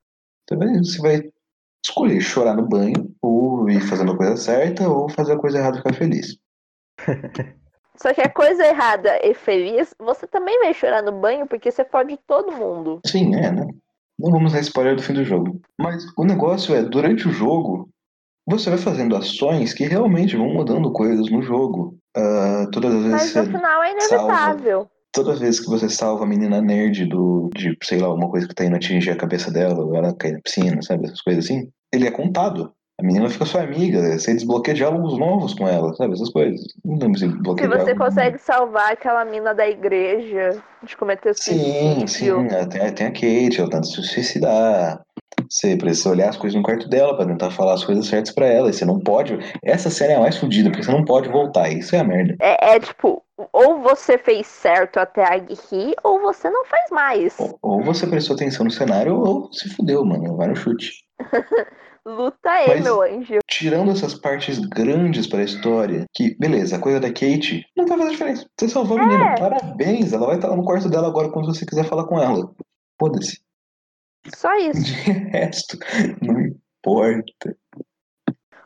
[0.49, 1.31] Você vai, você vai
[1.85, 5.77] escolher chorar no banho, ou ir fazendo a coisa certa, ou fazer a coisa errada
[5.77, 6.37] e ficar feliz.
[7.97, 11.85] Só que a coisa errada e feliz, você também vai chorar no banho porque você
[11.85, 13.01] fode todo mundo.
[13.07, 13.67] Sim, é, né?
[14.19, 15.61] Não vamos dar spoiler do fim do jogo.
[15.79, 17.89] Mas o negócio é, durante o jogo,
[18.47, 21.99] você vai fazendo ações que realmente vão mudando coisas no jogo.
[22.15, 24.91] Ah, todas as vezes Mas no final é inevitável.
[25.17, 28.55] Toda vez que você salva a menina nerd do, de, sei lá, uma coisa que
[28.55, 31.07] tá indo atingir a cabeça dela, ou ela cai na piscina, sabe?
[31.07, 31.71] Essas coisas assim.
[31.93, 32.71] Ele é contado.
[33.01, 36.15] A menina fica sua amiga, você desbloqueia diálogos novos com ela, sabe?
[36.15, 36.61] Essas coisas.
[36.85, 37.97] Não lembro se bloqueia você diálogos.
[37.97, 42.09] consegue salvar aquela mina da igreja de cometer Sim, suicídio.
[42.09, 45.01] sim, ela tem, tem a Kate, ela tenta se suicidar.
[45.49, 48.47] Você precisa olhar as coisas no quarto dela pra tentar falar as coisas certas pra
[48.47, 48.71] ela.
[48.71, 49.39] E você não pode.
[49.65, 51.69] Essa cena é a mais fodida, porque você não pode voltar.
[51.71, 52.37] Isso é a merda.
[52.41, 53.23] É, é tipo,
[53.53, 57.35] ou você fez certo até a rir, ou você não faz mais.
[57.39, 60.37] Ou, ou você prestou atenção no cenário, ou se fudeu, mano.
[60.37, 60.93] Vai no chute.
[62.09, 63.39] Luta aí, Mas- meu anjo.
[63.51, 68.11] Tirando essas partes grandes pra história, que, beleza, a coisa da Kate não vai fazer
[68.13, 68.47] diferença.
[68.57, 69.07] Você salvou a É.
[69.07, 69.35] menina.
[69.37, 72.49] Parabéns, ela vai estar lá no quarto dela agora quando você quiser falar com ela.
[73.01, 73.41] Foda-se.
[74.35, 74.83] Só isso.
[74.83, 75.79] De resto,
[76.23, 77.57] não importa.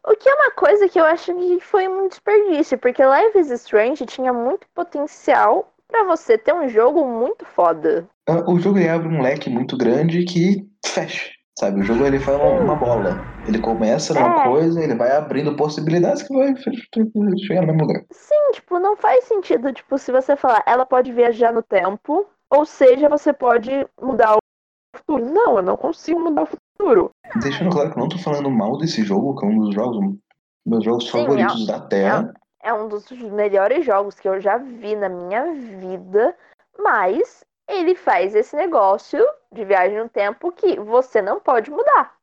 [0.06, 3.50] O que é uma coisa que eu acho que foi um desperdício, porque Life is
[3.50, 8.08] Strange tinha muito potencial pra você ter um jogo muito foda.
[8.26, 11.30] Ah, O jogo ele abre um leque muito grande que fecha.
[11.58, 13.20] Sabe, o jogo ele faz uma, uma bola.
[13.46, 14.48] Ele começa numa É.
[14.48, 18.02] coisa, ele vai abrindo possibilidades que vai chegar no mesmo lugar.
[18.11, 22.64] Sim, tipo, não faz sentido, tipo, se você falar, ela pode viajar no tempo, ou
[22.64, 24.38] seja, você pode mudar
[25.01, 25.24] futuro.
[25.32, 27.11] Não, eu não consigo mudar o futuro.
[27.40, 30.14] Deixando claro que eu não tô falando mal desse jogo, que é um dos jogos,
[30.66, 32.32] meus jogos Sim, favoritos da Terra.
[32.62, 36.36] É um dos melhores jogos que eu já vi na minha vida,
[36.78, 42.14] mas ele faz esse negócio de viagem no tempo que você não pode mudar.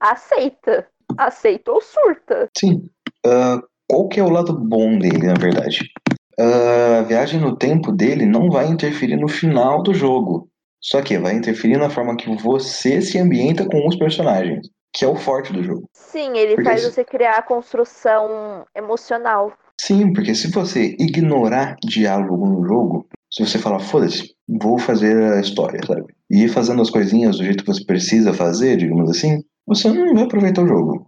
[0.00, 0.86] Aceita.
[1.18, 2.48] Aceita ou surta.
[2.56, 2.88] Sim.
[3.26, 5.90] Ah, qual que é o lado bom dele, na verdade?
[6.38, 10.48] Ah, a viagem no tempo dele não vai interferir no final do jogo.
[10.82, 15.08] Só que vai interferir na forma que você se ambienta com os personagens, que é
[15.08, 15.88] o forte do jogo.
[15.94, 19.52] Sim, ele Porque faz se- você criar a construção emocional.
[19.80, 25.40] Sim, porque se você ignorar diálogo no jogo, se você falar, foda-se, vou fazer a
[25.40, 26.04] história, sabe?
[26.30, 30.14] E ir fazendo as coisinhas do jeito que você precisa fazer, digamos assim, você não
[30.14, 31.06] vai aproveitar o jogo.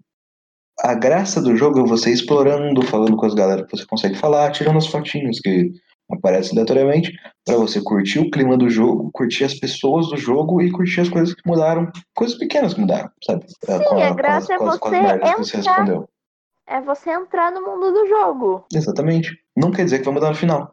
[0.80, 4.50] A graça do jogo é você explorando, falando com as galera que você consegue falar,
[4.50, 5.70] tirando as fotinhos que
[6.10, 7.12] aparecem aleatoriamente,
[7.44, 11.08] pra você curtir o clima do jogo, curtir as pessoas do jogo e curtir as
[11.08, 13.44] coisas que mudaram, coisas pequenas que mudaram, sabe?
[13.48, 15.72] Sim, com, a com graça é com você que você entrar.
[15.76, 16.08] respondeu.
[16.66, 18.64] É você entrar no mundo do jogo.
[18.72, 19.36] Exatamente.
[19.56, 20.72] Não quer dizer que vai mudar no final.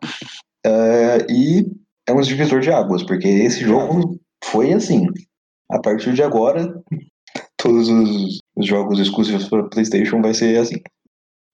[0.66, 1.66] É, e
[2.08, 5.08] é um divisor de águas, porque esse jogo foi assim.
[5.70, 6.74] A partir de agora,
[7.58, 10.82] todos os, os jogos exclusivos para PlayStation vai ser assim.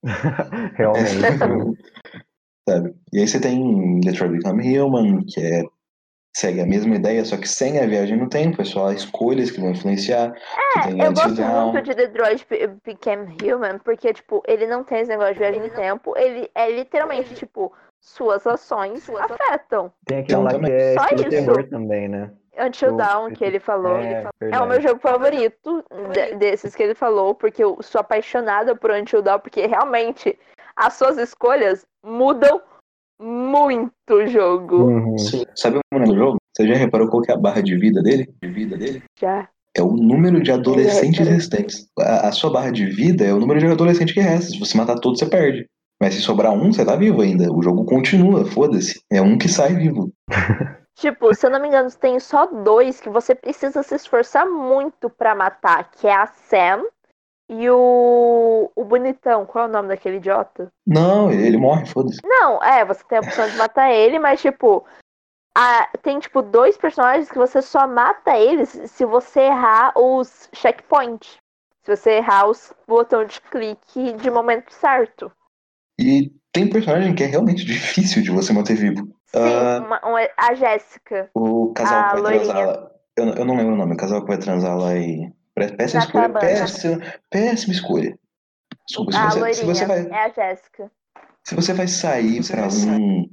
[0.75, 1.77] Realmente.
[2.67, 2.93] Sabe?
[3.13, 5.63] E aí você tem Detroit Become Human, que é
[6.35, 9.59] segue a mesma ideia, só que sem a viagem no tempo, é só escolhas que
[9.59, 10.33] vão influenciar.
[10.83, 11.71] tem Eu gosto Dawn.
[11.71, 15.61] muito de Detroit Be- Became Human, porque, tipo, ele não tem esse negócio de viagem
[15.61, 19.91] no tempo, ele é literalmente, tipo, suas ações afetam.
[20.05, 20.71] Tem aquele lá que também.
[20.71, 21.29] é Só isso.
[21.29, 22.31] terror também, né?
[22.59, 23.97] Until Dawn, que ele falou.
[23.97, 28.75] É, É o meu jogo favorito de- desses que ele falou, porque eu sou apaixonada
[28.75, 30.37] por Until Dawn, porque realmente
[30.77, 32.61] as suas escolhas mudam
[33.19, 34.75] muito o jogo.
[34.83, 35.17] Uhum.
[35.17, 35.43] Sim.
[35.55, 36.37] Sabe o nome do jogo?
[36.55, 38.31] Você já reparou qual que é a barra de vida dele?
[38.41, 39.03] De vida dele?
[39.19, 39.49] Já.
[39.75, 41.33] É o número de adolescentes É, é.
[41.33, 41.87] restantes.
[41.99, 44.51] A, a sua barra de vida é o número de adolescentes que resta.
[44.51, 45.65] Se você matar todos, você perde.
[46.01, 47.51] Mas se sobrar um, você tá vivo ainda.
[47.51, 49.01] O jogo continua, foda-se.
[49.11, 50.11] É um que sai vivo.
[50.97, 55.11] Tipo, se eu não me engano, tem só dois que você precisa se esforçar muito
[55.11, 56.83] pra matar, que é a Sam
[57.49, 59.45] e o, o bonitão.
[59.45, 60.67] Qual é o nome daquele idiota?
[60.85, 62.19] Não, ele, morre, foda-se.
[62.23, 64.85] Não, é, você tem a opção de matar ele, mas tipo,
[65.55, 71.37] a- tem tipo dois personagens que você só mata eles se você errar os checkpoints.
[71.83, 75.31] Se você errar os botão de clique de momento certo.
[75.99, 79.05] E tem personagem que é realmente difícil de você manter vivo.
[79.27, 79.81] Sim, Ah.
[79.85, 81.29] uma- uma- a Jéssica.
[81.33, 82.53] O casal que vai loirinha.
[82.53, 82.91] transar.
[83.17, 85.31] Eu, eu não lembro o nome, o casal que vai transar lá e.
[85.57, 86.23] Péssima escolha.
[86.23, 86.39] Jacabana.
[86.39, 88.19] Péssima, péssima escolha.
[88.87, 90.07] Desculpa, se A você, se você vai.
[90.07, 90.91] É a Jéssica.
[91.45, 92.59] Se você vai sair sair.
[92.61, 93.25] algum.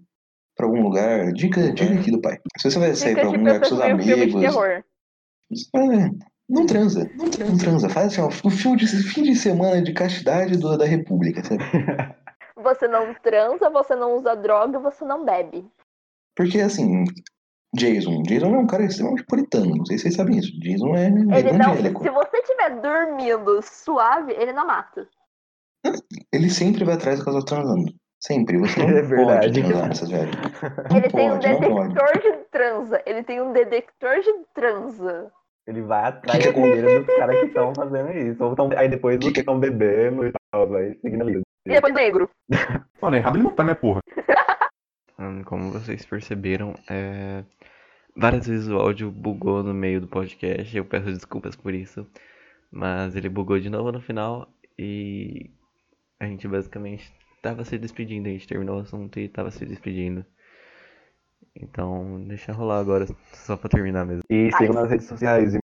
[0.56, 1.32] pra algum lugar.
[1.32, 2.38] Dica, dica aqui do pai.
[2.58, 4.44] Se você vai sair pra algum lugar com seus amigos.
[5.74, 6.10] É,
[6.48, 7.10] não transa.
[7.16, 7.52] Não transa.
[7.52, 7.88] Não transa.
[7.88, 11.62] Faz assim, ó, o fim de, fim de semana de castidade do, da República, sabe?
[12.56, 15.68] Você não transa, você não usa droga, você não bebe.
[16.34, 17.04] Porque assim.
[17.76, 18.22] Jason.
[18.22, 19.76] Jason é um cara extremamente puritano.
[19.76, 20.52] Não sei se vocês sabem isso.
[20.60, 21.70] Jason é Ele não.
[21.72, 22.02] evangélico.
[22.02, 25.06] Se você estiver dormindo suave, ele não mata.
[26.32, 27.92] Ele sempre vai atrás do casal transando.
[28.20, 28.58] Sempre.
[28.58, 29.60] Você não É verdade.
[29.60, 30.08] pode transar nessas.
[30.90, 31.88] Não ele tem um pode, não pode.
[31.94, 33.02] detector de transa.
[33.04, 35.30] Ele tem um detector de transa.
[35.66, 38.42] Ele vai atrás Que que primeiro dos caras que estão fazendo isso.
[38.44, 41.40] Ou tão- aí depois Que estão bebendo e tal, vai seguindo a vida.
[41.66, 42.30] E depois negro.
[43.00, 44.00] Mano, errado ele não tá, né, porra?
[45.44, 47.44] Como vocês perceberam, é,
[48.16, 50.76] várias vezes o áudio bugou no meio do podcast.
[50.76, 52.06] Eu peço desculpas por isso.
[52.70, 55.50] Mas ele bugou de novo no final e
[56.18, 58.26] a gente basicamente tava se despedindo.
[58.26, 60.24] A gente terminou o assunto e tava se despedindo.
[61.54, 64.22] Então, deixa rolar agora, só pra terminar mesmo.
[64.28, 65.58] E sigam nas redes sociais e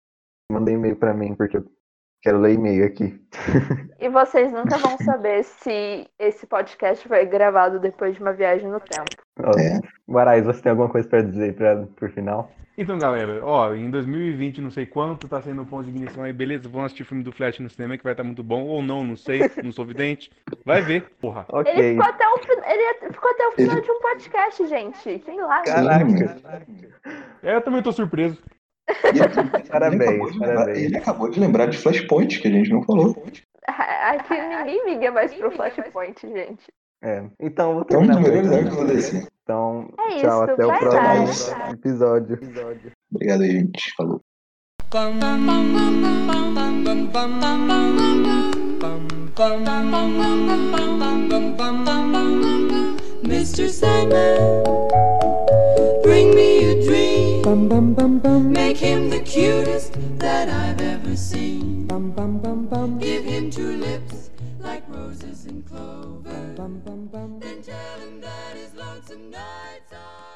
[0.52, 1.66] mandem e-mail pra mim, porque eu
[2.22, 3.20] quero ler e-mail aqui.
[3.98, 8.80] E vocês nunca vão saber se esse podcast foi gravado depois de uma viagem no
[8.80, 9.16] tempo.
[9.58, 9.78] É.
[10.10, 12.50] Guarais, você tem alguma coisa pra dizer pra, por final?
[12.78, 16.32] Então, galera, ó, em 2020, não sei quanto, tá sendo o ponto de ignição aí,
[16.32, 16.66] beleza?
[16.66, 19.04] Vamos assistir o filme do Flash no cinema que vai estar muito bom, ou não,
[19.04, 20.30] não sei, não sou vidente.
[20.64, 21.44] Vai ver, porra.
[21.50, 21.70] Ok.
[21.70, 22.40] Ele ficou até o,
[22.70, 24.98] ele ficou até o final Ele- de um podcast, gente.
[25.22, 25.62] Sei lá.
[25.62, 26.36] Caraca.
[27.42, 28.42] É, eu também tô surpreso.
[29.04, 30.78] E ele- Parabéns, ele acabou de lembrar- parabéns.
[30.84, 33.24] Ele acabou de lembrar de Flashpoint, que a gente não falou.
[33.66, 36.64] Aqui ninguém liga mais pro Flashpoint, gente.
[37.02, 37.24] É.
[37.40, 39.26] Então, vou É terminar melhores arcos DC.
[39.42, 41.72] Então, É tchau, isso, até o próximo bye.
[41.72, 42.38] episódio.
[43.12, 43.92] Obrigado aí, gente.
[43.96, 44.20] Falou.
[53.24, 53.68] Mr.
[53.68, 54.62] Sandman,
[56.02, 56.99] bring me a dream.
[57.50, 61.84] Make him the cutest that I've ever seen.
[61.88, 63.00] Bum bum bum bum.
[63.00, 64.30] Give him two lips
[64.60, 66.54] like roses and clover.
[66.56, 67.40] Bum bum bum.
[67.40, 70.29] Then tell him that his lonesome nights are.